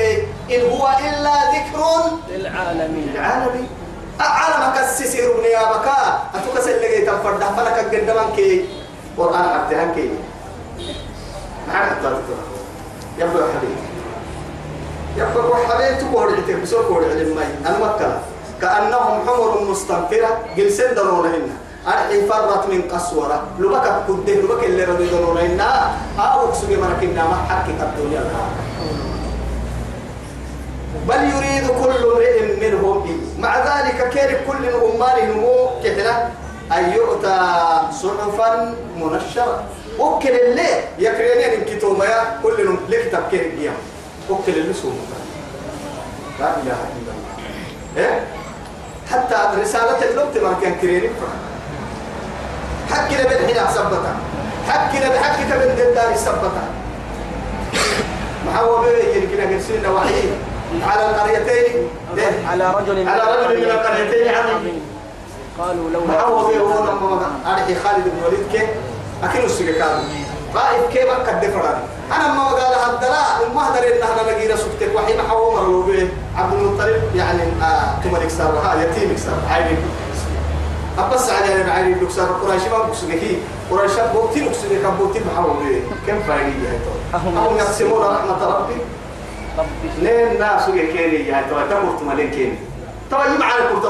إن 0.50 0.70
هو 0.70 0.88
إلا 0.98 1.35
ذكر 1.52 1.81
للعالمين. 2.29 3.09
العالمي 3.14 3.66
أعلم 4.20 4.74
كسسير 4.76 5.37
من 5.37 5.44
يا 5.44 5.64
بكا. 5.72 6.22
أتوكس 6.35 6.68
اللي 6.68 6.88
جيت 6.96 7.11
فرد 7.11 7.40
فلك 7.57 7.94
قدامك 7.94 8.35
كي 8.37 8.68
قرآن 9.18 9.42
عبدها 9.42 9.94
كي 9.94 10.11
معنا 11.68 11.92
الطريقة 11.92 12.37
يبقى 13.18 13.48
يا 13.48 13.55
حبيبي. 13.55 13.86
تقول 16.00 16.35
عتك 16.35 16.55
بسوق 16.62 16.87
قول 16.87 17.05
علم 17.05 17.37
ماي. 17.37 17.46
أنا 17.66 17.79
مكة 17.79 18.20
كأنهم 18.61 19.29
حمر 19.29 19.61
مستنفرة 19.70 20.44
جلسين 20.57 20.94
دلونهن 20.94 21.48
أرحي 21.87 22.26
فرت 22.26 22.68
من 22.68 22.83
قسورة. 22.83 23.42
لبك 23.59 23.87
كده 24.26 24.40
لبك 24.40 24.64
اللي 24.64 24.85
ردي 24.85 25.07
دلونهن 25.07 25.61
أو 26.18 26.48
أكسب 26.48 26.70
مركبنا 26.70 27.24
ما 27.24 27.37
حكي 27.48 27.70
الدنيا. 27.70 28.22
بل 31.09 31.14
يريد 31.14 31.66
كل 31.68 32.05
امرئ 32.12 32.61
منهم. 32.61 33.20
مع 33.38 33.59
ذلك 33.59 34.09
كير 34.09 34.40
كل 34.48 34.66
أمان 34.68 35.31
نمو 35.31 35.68
كتنا 35.85 36.29
أن 36.72 36.92
يؤتى 36.92 37.38
صحفا 38.02 38.74
منشرة. 38.96 39.64
وكل 39.98 40.29
اللي 40.29 40.72
يكرينين 40.98 41.64
يا 42.05 42.40
كل 42.42 42.66
نم 42.66 42.79
لكتاب 42.88 43.22
كير 43.31 43.40
القيام 43.40 43.74
وكل 44.30 44.52
اللي 44.52 44.74
سوى 44.74 44.92
لا 46.40 46.56
إله 46.56 46.78
إلا 46.96 47.12
الله. 47.14 47.36
إيه؟ 47.96 48.20
حتى 49.10 49.60
رسالة 49.60 50.10
اللوت 50.10 50.38
ما 50.38 50.56
كان 50.62 50.74
كرينين 50.74 51.10
حكنا 52.90 53.22
بالحين 53.22 53.56
سبتا 53.74 54.16
حكنا 54.68 55.08
بحكك 55.08 55.50
من 55.52 55.94
دار 55.94 56.16
سبتا 56.16 56.64
محاوى 58.46 58.84
بيه 58.84 59.14
يمكن 59.14 59.40
أن 59.40 59.92
وحيد 59.92 60.30
على 60.82 61.10
القريتين. 61.10 61.88
على 62.48 62.74
رجل 62.74 63.08
على 63.08 63.22
رجل 63.22 63.56
من 63.58 63.70
القريتين. 63.70 64.34
عظيم 64.34 64.80
قالوا 65.58 65.90
لو 65.90 66.04
محاوى 66.04 66.52
بيه 66.52 66.60
هو 66.60 66.84
لما 66.84 67.30
أرحي 67.46 67.74
خالد 67.74 68.04
بن 68.04 68.22
وليد. 68.26 68.46
كي 68.52 68.66
أكيد 69.22 69.44
السجى 69.44 69.72
كانوا 69.72 70.04
قائد 70.54 70.82
كيف 70.92 71.10
قد 71.10 71.50
فراني 71.50 71.84
أنا 72.12 72.35
ما 72.35 72.45
قال 72.45 72.75
هدلا 72.75 73.55
ما 73.55 73.69
هدر 73.69 73.79
إن 73.87 74.03
أنا 74.03 74.55
رسولتك 74.55 74.90
وحي 74.97 75.16
محاوى 75.16 75.55
مروا 75.55 75.83
به 75.87 76.09
عبد 76.37 76.53
المطلب 76.53 77.03
يعني 77.14 77.42
آه 77.62 78.01
تملك 78.05 78.29
سار 78.31 78.59
ها 78.59 78.83
يتيم 78.83 79.16
سار 79.16 79.35
عيني 79.51 79.79
أبص 80.99 81.31
على 81.31 81.62
أنا 81.62 81.73
عيني 81.73 81.95
لك 81.95 82.11
سار 82.11 82.27
قريش 82.27 82.62
ما 82.62 82.79
بكسجه 82.79 83.37
قريش 83.71 83.92
بوتي 84.14 84.40
بكسجه 84.40 84.83
كم 84.83 84.97
بوتي 84.97 85.21
محاوى 85.33 85.51
به 85.55 85.81
كم 86.07 86.23
فايدة 86.23 86.69
هاي 87.14 87.49
هم 87.49 87.57
يقسمون 87.57 88.03
رحمة 88.03 88.47
ربي 88.47 88.75
نين 90.03 90.38
ناس 90.40 90.69
يكيني 90.69 91.29
يا 91.29 91.45
تو 91.51 91.57
تمرت 91.71 92.03
مالين 92.03 92.31
كيني. 92.31 92.59
تو 93.11 93.16
يجمع 93.16 93.49
لكم 93.57 93.81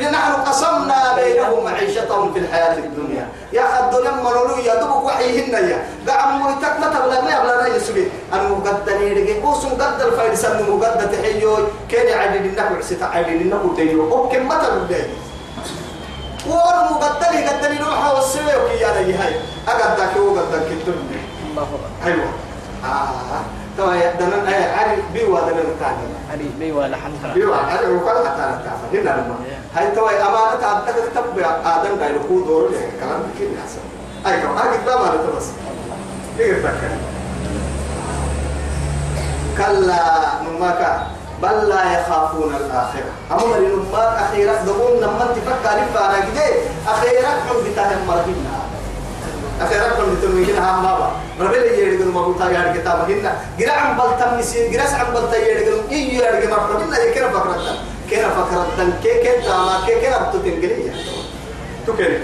نحن 0.00 0.32
قسمنا 0.32 1.14
بينهم 1.16 1.64
معيشتهم 1.64 2.32
في 2.32 2.38
الحياة 2.38 2.78
الدنيا. 2.78 3.28
يا 3.52 3.64
الدنيا 3.80 4.10
منولو 4.10 4.56
يا 4.58 4.74
دوبك 4.80 5.04
وحيهن 5.04 5.54
يا. 5.70 5.78
قام 6.08 6.42
مرتك 6.42 6.74
ما 6.80 6.86
تبلا 6.86 7.20
ما 7.20 7.30
يبلا 7.30 7.56
لا 7.62 7.76
يسوي. 7.76 8.04
أنا 8.32 8.48
مقدر 8.48 8.98
نيرجع 8.98 9.42
قوس 9.44 9.64
مقدر 9.64 10.10
فايد 10.16 10.34
سن 10.34 10.70
مقدر 10.70 11.06
تحيو 11.06 11.56
كان 11.88 12.18
عدد 12.18 12.44
النكو 12.44 12.74
عسيت 12.74 13.02
عدد 13.02 13.28
النكو 13.28 13.74
تيجو 13.74 14.12
أو 14.12 14.28
كم 14.28 14.48
ما 14.48 14.54
تبلا 14.54 15.02
وأنا 16.46 16.90
مقدر 16.90 17.32
يقدر 17.38 17.74
يروح 17.74 18.14
والسوي 18.14 18.56
وكي 18.64 18.86
أنا 18.90 19.00
يهاي 19.00 19.34
أقدر 19.68 20.06
كيو 20.14 20.30
قدر 20.30 20.58
كتبني 20.58 21.20
الله 21.50 21.68
أيوة. 22.06 22.28
آه. 22.84 23.59
توا 23.80 23.94
يدنا 23.94 24.48
أي 24.48 24.64
عارف 24.72 25.00
بيوا 25.12 25.40
دنا 25.40 25.62
نتاني 25.62 26.06
علي 26.32 26.48
بي 26.58 26.72
ولا 26.72 26.96
حتى 26.96 27.34
بيوا 27.34 27.56
عارف 27.56 27.88
وكل 27.88 28.28
حتى 28.28 28.42
نتاني 28.92 29.02
هنا 29.02 29.10
لما. 29.10 29.34
هاي 29.74 29.90
توا 29.90 30.10
أمانة 30.10 30.66
عبدك 30.66 30.94
تكتب 30.94 31.38
آدم 31.64 31.96
دايلو 32.00 32.20
كو 32.28 32.40
دور 32.40 32.68
له 32.70 32.78
كلام 33.00 33.22
كذي 33.38 33.56
حسن 33.64 33.82
أي 34.26 34.40
كم 34.42 34.58
أكيد 34.58 34.84
ده 34.86 34.98
ما 34.98 35.36
بس 35.36 35.46
تيجي 36.38 36.54
تفكر 36.54 36.90
كلا 39.58 40.02
نماك. 40.44 41.06
بل 41.42 41.68
لا 41.68 42.00
يخافون 42.00 42.54
الآخرة. 42.54 43.12
أما 43.32 43.56
لنماك 43.56 44.18
أخيرا 44.18 44.54
دقون 44.66 45.00
لما 45.00 45.24
تفكر 45.36 45.78
فانا 45.94 46.20
كده 46.20 46.46
أخيرا 46.88 47.28
حب 47.28 47.72
بتاهم 47.72 48.06
مرهنا 48.08 48.49
أخيرا 49.60 49.88
كن 49.88 50.20
تنوين 50.22 50.58
هم 50.58 50.82
بابا 50.82 51.10
ربي 51.40 51.56
اللي 51.58 51.82
يريد 51.82 52.02
ما 52.06 52.20
يا 52.50 52.60
رجال 52.70 52.84
تام 52.84 53.00
هنا 53.08 53.32
جرا 53.58 53.72
عم 53.72 53.98
بلتم 53.98 54.38
نسين 54.38 54.72
جرا 54.72 54.82
عم 54.82 55.14
بلت 55.14 55.34
رجال 55.34 55.90
إيه 55.90 56.30
رجال 56.30 56.50
ما 56.50 56.56
ربي 56.56 56.84
اللي 56.84 57.14
كنا 57.14 57.28
فكرتن 57.28 57.76
كنا 58.10 58.28
فكرتن 58.28 58.92
كي 59.02 59.14
كي 59.22 59.42
تاما 59.42 59.74
كي 59.86 59.94
كنا 60.00 60.18
بتتنقلي 60.28 60.92
تو 61.86 61.92
كيري 61.96 62.22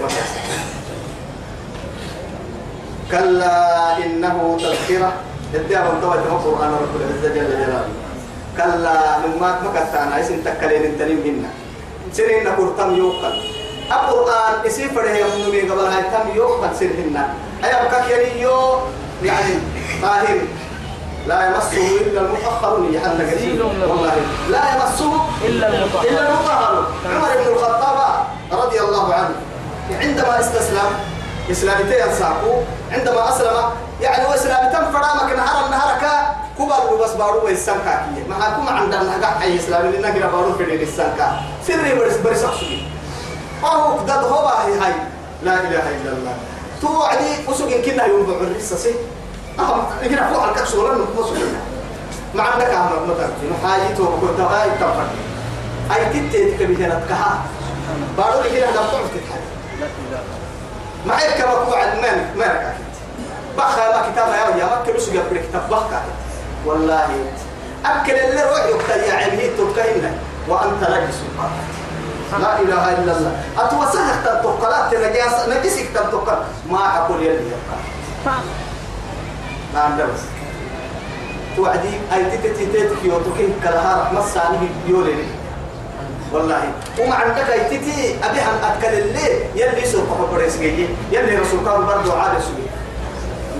كلا 3.11 3.97
إنه 4.05 4.57
تذكرة. 4.59 5.13
الدعوة 5.53 5.93
من 5.93 6.01
توجه 6.01 6.19
القرآن 6.19 6.71
رب 6.71 6.93
العزة 7.01 7.35
جل 7.35 7.47
جلاله. 7.47 7.87
كلا 8.57 9.17
من 9.17 9.39
ما 9.41 9.59
مكتانا 9.63 10.19
اسم 10.19 10.41
تكلين 10.45 10.83
التنين 10.83 11.23
هنا. 11.25 11.49
سنين 12.13 12.43
نقول 12.43 12.97
يوقن. 12.97 13.56
القرآن 13.91 14.65
اسم 14.65 14.87
فريه 14.95 15.25
يمنوني 15.25 15.61
قبل 15.61 15.85
هاي 15.85 16.03
تم 16.03 16.35
يوقن 16.35 16.69
سنهن 16.79 17.23
أي 17.63 17.71
أبقى 17.71 18.41
يو 18.41 18.79
يعني 19.23 19.53
طاهر. 20.01 20.39
لا 21.27 21.47
يمسه 21.47 22.01
إلا 22.01 22.21
المطهرون 22.21 22.93
يحن 22.93 23.11
قليل 23.11 23.61
والله. 23.61 24.15
لا 24.49 24.61
يمسه 24.75 25.13
إلا 25.45 25.67
المطهر. 25.67 26.03
إلا 26.03 26.29
المطهر. 26.29 26.87
عمر 27.05 27.27
بن 27.37 27.53
الخطاب 27.53 28.25
رضي 28.51 28.79
الله 28.79 29.13
عنه 29.13 29.35
عندما 30.01 30.39
استسلم 30.39 30.89
إسلامتين 31.51 32.13
ساقو 32.19 32.61
عندما 32.91 33.29
أسلم 33.29 33.69
يعني 34.01 34.25
وإسلامتين 34.25 34.91
فرامك 34.91 35.33
نهار 35.35 35.65
النهار 35.65 35.97
كبر 36.59 37.03
بس 37.03 37.11
بارو 37.11 37.45
ويسانكا 37.45 38.05
كي 38.15 38.29
ما 38.29 38.35
حكم 38.35 38.67
عندنا 38.67 39.17
نجاح 39.17 39.41
أي 39.41 39.55
إسلام 39.55 39.91
لنا 39.91 40.09
كنا 40.09 40.27
بارو 40.27 40.53
في 40.53 40.63
الإسلامكا 40.63 41.41
سري 41.67 41.95
برس 41.95 42.17
برس 42.17 42.45
أهو 43.63 43.97
قد 43.97 44.23
هو 44.23 44.47
هاي. 44.47 44.93
لا 45.43 45.53
إله 45.53 45.85
إلا 45.89 46.11
الله. 46.11 46.35
توعدي 46.81 47.47
وسوق 47.47 47.69
كنا 47.85 48.05
يوم 48.05 48.25
بعرس 48.25 48.73
سي. 48.73 48.95
أهم 49.59 49.85
كنا 50.03 50.33
فوق 50.33 50.43
الكسورة 50.43 50.95
نقص 50.95 51.29
ما 52.35 52.43
عندك 52.43 52.65
أهم 52.65 53.09
مثلا 53.09 53.29
نحاجي 53.51 53.95
تو 53.97 54.05
كنت 54.21 54.39
هاي 54.39 54.69
تفر 54.69 55.07
أي 55.95 56.05
تتي 56.05 56.51
تكبيرة 56.51 57.01
كها 57.09 57.41
بارو 58.17 58.43
كنا 58.43 58.65
لم 58.65 58.73
تعرف 58.73 59.09
تتحدث 59.13 59.49
لا 59.79 59.85
إله 59.85 60.21
ما 61.05 61.19
هيك 61.19 61.41
هو 61.41 61.73
عند 61.73 61.99
مالك 62.01 62.27
مالك 62.37 62.75
بخا 63.57 63.89
ما 63.89 64.11
كتاب 64.11 64.27
يا 64.27 64.57
يا 64.57 64.65
ما 64.65 64.83
كل 64.85 65.01
سوق 65.01 65.13
كتاب 65.13 65.69
بخا 65.69 66.01
والله 66.65 67.09
أكل 67.85 68.11
اللي 68.13 68.43
روح 68.43 68.65
يقتل 68.65 68.99
يا 68.99 69.13
عمي 69.13 69.47
تبكينا 69.57 70.11
وأنت 70.47 70.81
نجس 70.81 71.17
لا 72.41 72.59
إله 72.61 72.83
إلا 72.93 73.11
الله. 73.17 73.33
أتوسع 73.57 74.05
تنتقلات 74.25 74.93
نجاس 74.93 75.49
نجسك 75.49 75.87
تنتقل 75.95 76.39
ما 76.69 76.97
أقول 76.97 77.23
يلي 77.23 77.47
يبقى. 77.47 77.77
ما 79.73 79.79
عندنا 79.79 80.05
بس 80.05 80.23
توعدي 81.55 81.93
أي 82.13 82.37
تتتي 82.37 82.65
تتكي 82.65 83.09
وتكين 83.09 83.53
كلها 83.63 84.03
رحمة 84.03 84.21
سانه 84.25 84.69
يولي. 84.87 85.23
والله. 86.33 86.71
وما 86.99 87.15
عندك 87.15 87.49
أي 87.49 87.63
تتي 87.77 88.15
أبي 88.23 88.39
أن 88.41 88.57
أتكل 88.63 88.93
اللي 88.93 89.27
يلي 89.55 89.85
سوق 89.85 90.29
بريس 90.33 90.57
جي 90.57 90.87
يلي 91.11 91.35
رسول 91.35 91.59
كان 91.65 91.85
برضو 91.85 92.11
عاد 92.11 92.41
سوي 92.41 92.67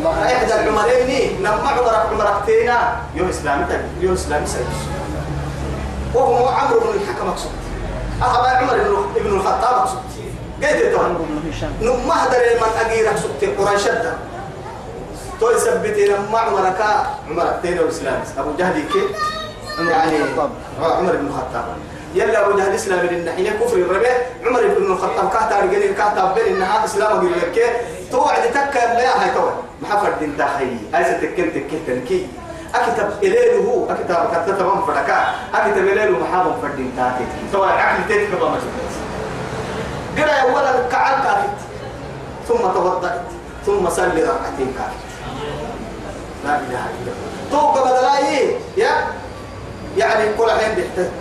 إحدى 0.06 0.54
العمرين 0.54 1.42
نما 1.42 1.70
عمرك 1.70 2.06
عمركتينا 2.12 2.96
يوم 3.16 3.30
إسلامي 3.30 3.66
يوم 4.02 4.14
إسلامي 4.14 4.48
سيدس 4.48 4.82
وهو 6.14 6.48
عمرو 6.48 6.80
بن 6.80 6.88
الحكم 6.88 7.28
مقصود 7.28 7.52
أخبر 8.22 8.48
عمر 8.48 8.78
بن 9.16 9.36
الخطاب 9.36 9.76
مقصود 9.76 10.00
قيد 10.64 10.92
تو 10.92 11.00
عمرو 11.00 11.24
بن 11.24 11.52
هشام 11.52 11.72
نما 11.82 12.24
هدر 12.24 12.40
من 12.40 12.86
أجيرك 12.86 13.18
سبت 13.18 13.60
قريش 13.60 13.84
ده 13.84 14.14
تو 15.40 15.52
يثبتين 15.52 16.12
ما 16.32 16.40
عمرك 16.40 16.86
عمركتين 17.30 17.80
وإسلامي 17.80 18.24
أبو 18.38 18.52
جهل 18.58 18.74
كي 18.94 19.04
عمر 19.80 19.92
يعني 19.92 20.18
عمر 20.82 21.16
بن 21.16 21.28
الخطاب. 21.28 21.66
يلا 22.16 22.46
أبو 22.46 22.58
جهل 22.58 22.76
إسلام 22.76 23.06
من 23.06 23.10
الناحيه 23.10 23.50
كفر 23.50 23.78
الربيع. 23.78 24.12
عمر 24.46 24.68
بن 24.68 24.92
الخطاب 24.92 25.30
كاتا 25.30 25.60
رجل 25.60 25.94
كاتا 25.94 26.34
بين 26.36 26.56
إنها 26.56 26.86
إسلام 26.86 27.18
قال 27.18 27.32
لك 27.32 27.82
توعد 28.12 28.42
تكا 28.52 28.80
لا 28.80 29.24
هاي 29.24 29.30
تو 29.30 29.50
ما 29.82 29.88
حفر 29.90 30.12
دين 30.20 30.38
تاخي. 30.38 30.78
هاي 30.94 31.04
ستكن 31.06 31.54
تكن 31.54 31.80
تنكي. 31.88 32.28
أكتب 32.76 33.10
اليه 33.24 33.58
هو 33.66 33.90
أكتب 33.90 34.16
كتب 34.46 34.66
من 34.66 34.82
فدكا 34.88 35.26
أكتب 35.54 35.78
اليه 35.78 36.10
محام 36.10 36.62
فدين 36.62 36.92
تاكي 36.98 37.26
تو 37.54 37.64
عقل 37.64 38.08
تك 38.10 38.28
بما 38.40 38.60
قرأ 40.18 40.34
اولا 40.42 40.88
كعل 40.92 41.14
كافت 41.24 41.58
ثم 42.48 42.58
توضأت. 42.58 43.22
ثم 43.66 43.90
صلي 43.90 44.24
ركعتين 44.24 44.74
كافت 44.78 45.08
لا 46.46 46.56
إله 46.56 46.86
إلا 46.96 47.12
الله. 47.12 47.52
تو 47.52 47.58
قبل 47.58 47.92
يا 48.78 48.92
يعني 49.98 50.34
كل 50.38 50.52
حين 50.52 50.76
بيحتاج 50.76 51.12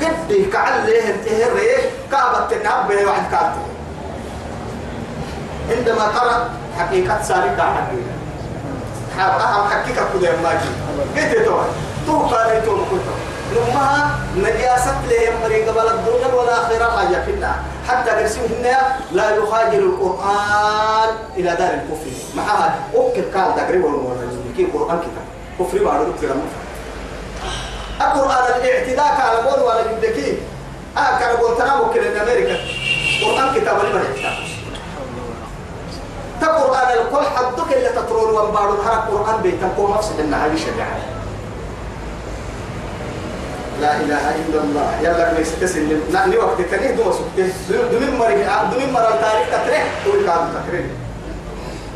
قد 0.00 0.50
كعل 0.52 0.86
ليه 0.86 1.14
انتهر 1.14 1.56
إيه؟ 1.58 1.90
كعبة 2.10 2.56
الناب 2.56 2.88
به 2.88 3.06
واحد 3.06 3.22
كاتب. 3.30 3.62
عندما 5.70 6.04
قرأ 6.04 6.50
حقيقة 6.78 7.22
سارقة 7.22 7.62
حقيقة. 7.62 8.11
أهم 9.20 9.70
حقيقة 9.70 10.04
كده 10.20 10.32
ما 10.42 10.52
جي 10.60 10.68
قلت 11.20 11.44
تو 11.46 11.58
تو 12.06 12.18
قال 12.34 12.64
تو 12.64 12.76
كنت 12.90 13.00
نمها 13.56 14.10
نجاسة 14.36 14.94
لهم 15.10 15.42
مريق 15.42 15.68
قبل 15.68 15.88
الدنيا 15.88 16.34
والآخرة 16.34 16.96
حاجة 16.96 17.24
فينا 17.24 17.52
حتى 17.88 18.10
قرسمهن 18.10 18.76
لا 19.12 19.36
يخاجر 19.36 19.78
القرآن 19.78 21.08
إلى 21.36 21.50
دار 21.56 21.70
الكفر. 21.74 22.10
معها 22.36 22.74
أوكل 22.94 23.22
قال 23.34 23.56
تقريبا 23.56 23.88
كي 24.56 24.64
قرآن 24.64 24.98
كتاب 25.00 25.26
كفر 25.58 25.84
بعد 25.84 26.06
كده 26.22 26.34
القرآن 28.00 28.60
الاعتداء 28.60 29.20
على 29.20 29.36
قول 29.48 29.62
ولا 29.62 29.80
يبدكي 29.90 30.38
آه 30.96 31.18
كان 31.18 31.36
قول 31.36 31.56
تنامو 31.58 31.90
كده 31.94 32.22
أمريكا. 32.22 32.56
قرآن 33.24 33.54
كتاب 33.60 33.76
لما 33.84 34.00
يحتاج 34.00 34.41
تقرآن 36.42 36.88
الكل 36.98 37.26
حدك 37.36 37.76
اللي 37.76 37.88
تطرون 37.88 38.34
وانبارون 38.34 38.78
هذا 38.86 39.06
القرآن 39.08 39.42
بيتنكو 39.42 39.86
مفسد 39.86 40.20
إنها 40.20 40.46
هذه 40.46 40.56
شريعة 40.56 40.96
لا 43.80 43.96
إله 43.96 44.24
إلا 44.42 44.58
الله. 44.62 44.88
يلا 45.02 45.34
كنيس 45.34 45.48
تسل 45.60 45.98
نحن 46.12 46.36
وقت 46.36 46.60
كنيه 46.70 46.90
دو 46.90 47.12
سكته 47.12 47.82
دمين 47.92 48.18
مري 48.18 48.46
دمين 48.72 48.92
مرة 48.92 49.14
تاريخ 49.22 49.46
تتريه. 49.52 49.84
تقول 50.04 50.26
كان 50.26 50.54
تكرين 50.54 50.86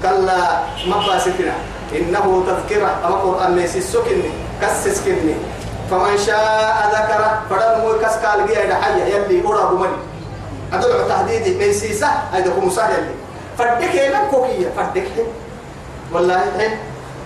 كلا 0.02 0.38
ما 0.86 0.96
باستنا 1.06 1.54
إنه 1.94 2.26
تذكرة. 2.46 2.90
أما 3.04 3.16
قرآن 3.16 3.54
ميسي 3.54 3.80
سكني 3.80 4.30
كسس 4.62 4.98
كني 5.04 5.34
فمن 5.90 6.18
شاء 6.26 6.76
ذكر 6.94 7.22
فدم 7.50 7.80
هو 7.80 7.98
كسكال 7.98 8.46
جي 8.46 8.56
هذا 8.56 8.74
حي. 8.74 9.00
يلي 9.12 9.46
أورا 9.46 9.64
بمن 9.70 9.92
أدل 10.72 11.08
تهديد 11.08 11.58
ميسي 11.58 11.92
سه 11.94 12.10
هذا 12.32 12.50
هو 12.54 12.60
مسهل 12.60 12.92
يلي 12.92 13.14
فدك 13.58 13.96
هنا 13.96 14.24
كوكية 14.30 14.68
فدك 14.76 15.02
حين 15.14 15.26
والله 16.12 16.40
حين 16.58 16.78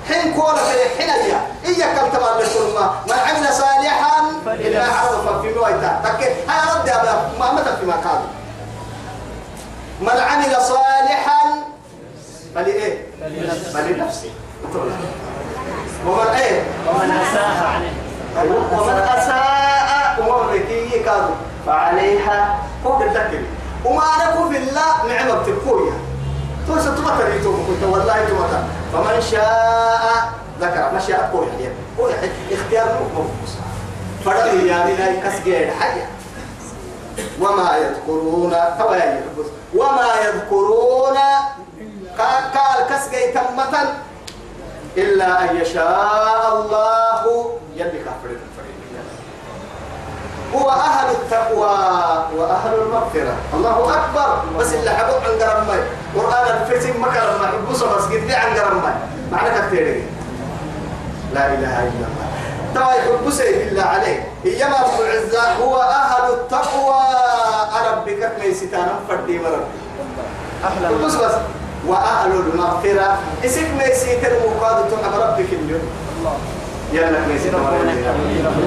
حين 0.08 0.34
كولا 0.34 0.54
في 0.56 1.02
حين 1.02 1.08
يا 1.30 1.40
إياك 1.64 1.96
كم 1.98 2.08
تبع 2.18 2.38
للكلمة 2.38 2.90
من 3.06 3.12
عمل 3.12 3.52
صالحا 3.54 4.20
إلا 4.46 4.84
عرف 4.84 5.40
في 5.42 5.54
مويتا. 5.54 6.00
تك 6.04 6.22
هاي 6.48 6.80
رد 6.80 6.88
يا 6.88 7.02
باب 7.02 7.30
ما 7.40 7.52
متى 7.52 7.76
في 7.80 7.86
مكان 7.86 8.20
من 10.00 10.08
عمل 10.20 10.56
صالحا 10.62 11.40
فلإيه 12.54 13.06
فلنفسه 13.74 14.30
ومن 16.06 16.26
إيه؟ 16.26 16.62
ومن 16.88 17.10
أساء 17.10 17.66
عنه 17.66 17.92
ومن 18.80 18.98
أساء 19.16 20.16
ومن 20.20 20.54
ركي 20.54 20.98
كادو 21.04 21.30
فعليها 21.66 22.58
فوق 22.84 23.02
الذكر 23.02 23.42
وما 23.84 24.04
نكون 24.26 24.52
في 24.52 24.56
الله 24.58 25.06
نعمة 25.08 25.34
بتكوية 25.34 25.92
توسى 26.70 26.90
تمتر 26.96 27.34
يتوب. 27.34 27.56
كنت 27.66 27.82
والله 27.92 28.24
تمتر 28.24 28.62
فمن 28.92 29.20
شاء 29.30 30.32
ذكر. 30.60 30.92
ما 30.92 31.00
شاء 31.08 31.30
قوي 31.32 31.46
حيا 31.58 31.74
قوي 31.98 32.12
اختيار 32.52 32.86
مفوس 33.14 33.52
فرد 34.24 34.54
يا 34.54 34.86
بنا 34.86 35.28
كسجين 35.28 35.70
حيا 35.70 36.06
وما 37.40 37.76
يذكرون 37.76 38.54
طبعا 38.78 39.20
وما 39.74 40.08
يذكرون 40.24 41.18
قال 42.18 42.86
كسجي 42.90 43.32
تمتا 43.32 43.82
إلا 44.96 45.50
أن 45.50 45.56
يشاء 45.56 46.56
الله. 46.56 47.52
يلي 47.76 47.98
كافر 48.04 48.30
هو 50.54 50.70
أهل 50.70 51.10
التقوى 51.10 51.78
وأهل 52.36 52.74
المغفرة. 52.82 53.34
الله 53.54 53.94
أكبر. 53.94 54.42
بس 54.58 54.74
اللي 54.74 54.90
حبوا 54.90 55.14
عن 55.14 55.38
قرم 55.40 55.66
ماي 55.66 55.82
قرآن 56.16 56.46
الفتن 56.56 57.00
ما 57.00 57.08
كرم 57.08 57.40
ماي 57.40 57.50
بوسا 57.68 57.86
بس 57.86 58.04
قد 58.04 58.24
لي 58.26 58.34
عن 58.34 58.58
قرم 58.58 58.82
ماي. 58.82 58.94
معنى 59.32 59.66
كثير. 59.66 60.02
لا 61.34 61.46
إله 61.46 61.74
إلا 61.82 62.06
الله. 62.10 62.28
ترى 62.74 62.88
يحب 62.98 63.30
سيد 63.30 63.68
الله 63.68 63.82
عليه. 63.82 64.28
إيما 64.46 64.76
رب 64.76 65.00
العزة 65.00 65.52
هو 65.52 65.76
أهل 65.76 66.32
التقوى. 66.32 67.00
أربك 67.80 68.32
ميستانا 68.40 68.94
فردي 69.08 69.38
مرب 69.38 69.66
أحلى 70.64 70.88
بص 71.04 71.14
بس. 71.14 71.34
وأهل 71.86 72.30
المغفرة. 72.30 73.18
اسم 73.44 73.78
ميسيت 73.78 74.24
المقاد 74.24 74.90
تحب 74.90 75.14
ربك 75.20 75.50
اليوم. 75.52 75.82
يلا 76.92 77.20
ميسيت 77.28 77.54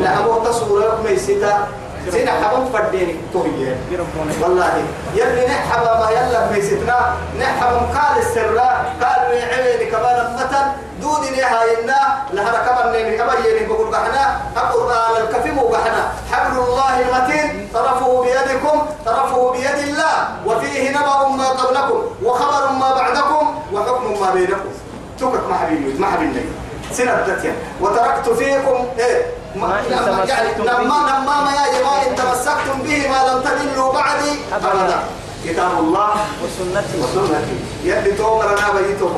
لا 0.01 0.19
أبو 0.19 0.39
تصور 0.45 0.97
ميسيتا 1.09 1.67
سينا 2.11 2.31
حبم 2.31 2.65
فرديني 2.73 3.15
توهي 3.33 3.75
يربونك 3.91 4.35
والله 4.41 4.83
يلي 5.15 5.47
نحب 5.47 5.83
ما 5.83 6.09
يلا 6.11 6.51
ميسيتنا 6.51 7.15
نحب 7.39 7.73
قال 7.95 8.17
السرلا 8.19 8.69
قال 9.01 9.33
يعيني 9.37 9.85
كمان 9.91 10.33
مثلا 10.35 10.71
دودي 11.01 11.29
نهاينا 11.29 11.99
لهنا 12.33 12.59
كمان 12.67 12.91
نيني 12.91 13.17
كمان 13.17 13.37
يني 13.45 13.65
بقول 13.67 13.91
بحنا 13.91 14.37
القرآن 14.57 15.21
الكفيم 15.23 15.57
وبحنا 15.57 16.11
حبل 16.31 16.57
الله 16.59 16.99
المتين 16.99 17.67
طرفه 17.73 18.21
بيدكم 18.23 18.85
طرفه 19.05 19.51
بيد 19.51 19.87
الله 19.87 20.27
وفيه 20.45 20.89
نبأ 20.89 21.27
ما 21.27 21.49
قبلكم 21.49 22.01
وخبر 22.23 22.71
ما 22.71 22.95
بعدكم 22.95 23.55
وحكم 23.73 24.21
ما 24.21 24.31
بينكم. 24.33 24.69
تكت 25.19 25.43
ما 25.49 25.55
حبيبي 25.57 25.99
ما 25.99 26.07
حبيبي. 26.07 26.45
سنة 26.91 27.25
وتركت 27.81 28.29
فيكم 28.29 28.87
إيه؟ 28.99 29.25
ما 29.55 29.79
إن 29.79 29.85
تمسكتم 29.89 30.63
به. 30.63 30.83
نما 30.83 30.99
نما 31.09 31.35
ما 31.45 31.51
يا 31.51 32.09
إن 32.09 32.15
تمسكتم 32.15 32.77
به 32.85 32.99
ما 33.11 33.19
لم 33.29 33.39
تضلوا 33.45 33.93
بعدي. 33.93 34.33
أبداً. 34.53 34.99
كتاب 35.45 35.71
الله 35.79 36.11
وسنتي. 36.43 36.95
وسنتي. 37.03 37.57
يلي 37.83 38.11
تومر 38.11 38.47
أنا 38.49 38.79
بيتو 38.79 39.09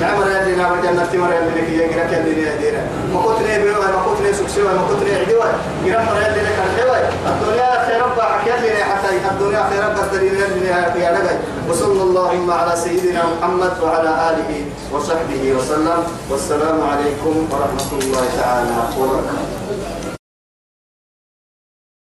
نعمر 0.00 0.26
يلي 0.30 0.56
نعمر 0.56 0.76
جنة 0.82 1.04
تمر 1.12 1.32
يلي 1.32 1.60
لك 1.60 1.68
يجرك 1.68 2.12
يلي 2.12 2.42
يدينا 2.48 2.82
ما 3.12 3.22
كنت 3.22 3.38
نبي 3.42 3.70
ما 3.70 4.02
كنت 4.06 4.20
نسكسي 4.30 4.62
ما 4.62 4.86
كنت 4.88 5.02
نعدوا 5.08 5.44
جرام 5.86 6.06
يلي 6.16 6.42
لك 6.46 6.58
الحوي 6.66 7.00
الدنيا 7.30 7.86
خير 7.86 8.02
رب 8.02 8.20
حكيت 8.20 8.82
حتى 8.90 9.08
الدنيا 9.30 9.62
خير 9.70 9.80
رب 9.86 9.98
الدليل 10.04 10.34
يلي 10.34 10.68
يا 11.04 11.10
رجل 11.10 11.38
وصلى 11.68 12.02
اللهم 12.02 12.50
على 12.50 12.76
سيدنا 12.76 13.22
محمد 13.32 13.72
وعلى 13.82 14.10
آله 14.30 14.50
وصحبه 14.92 15.42
وسلم. 15.58 16.00
والسلام 16.30 16.78
عليكم 16.90 17.34
ورحمة 17.50 17.90
الله 17.92 18.24
تعالى 18.40 18.76
وبركاته. 18.98 19.51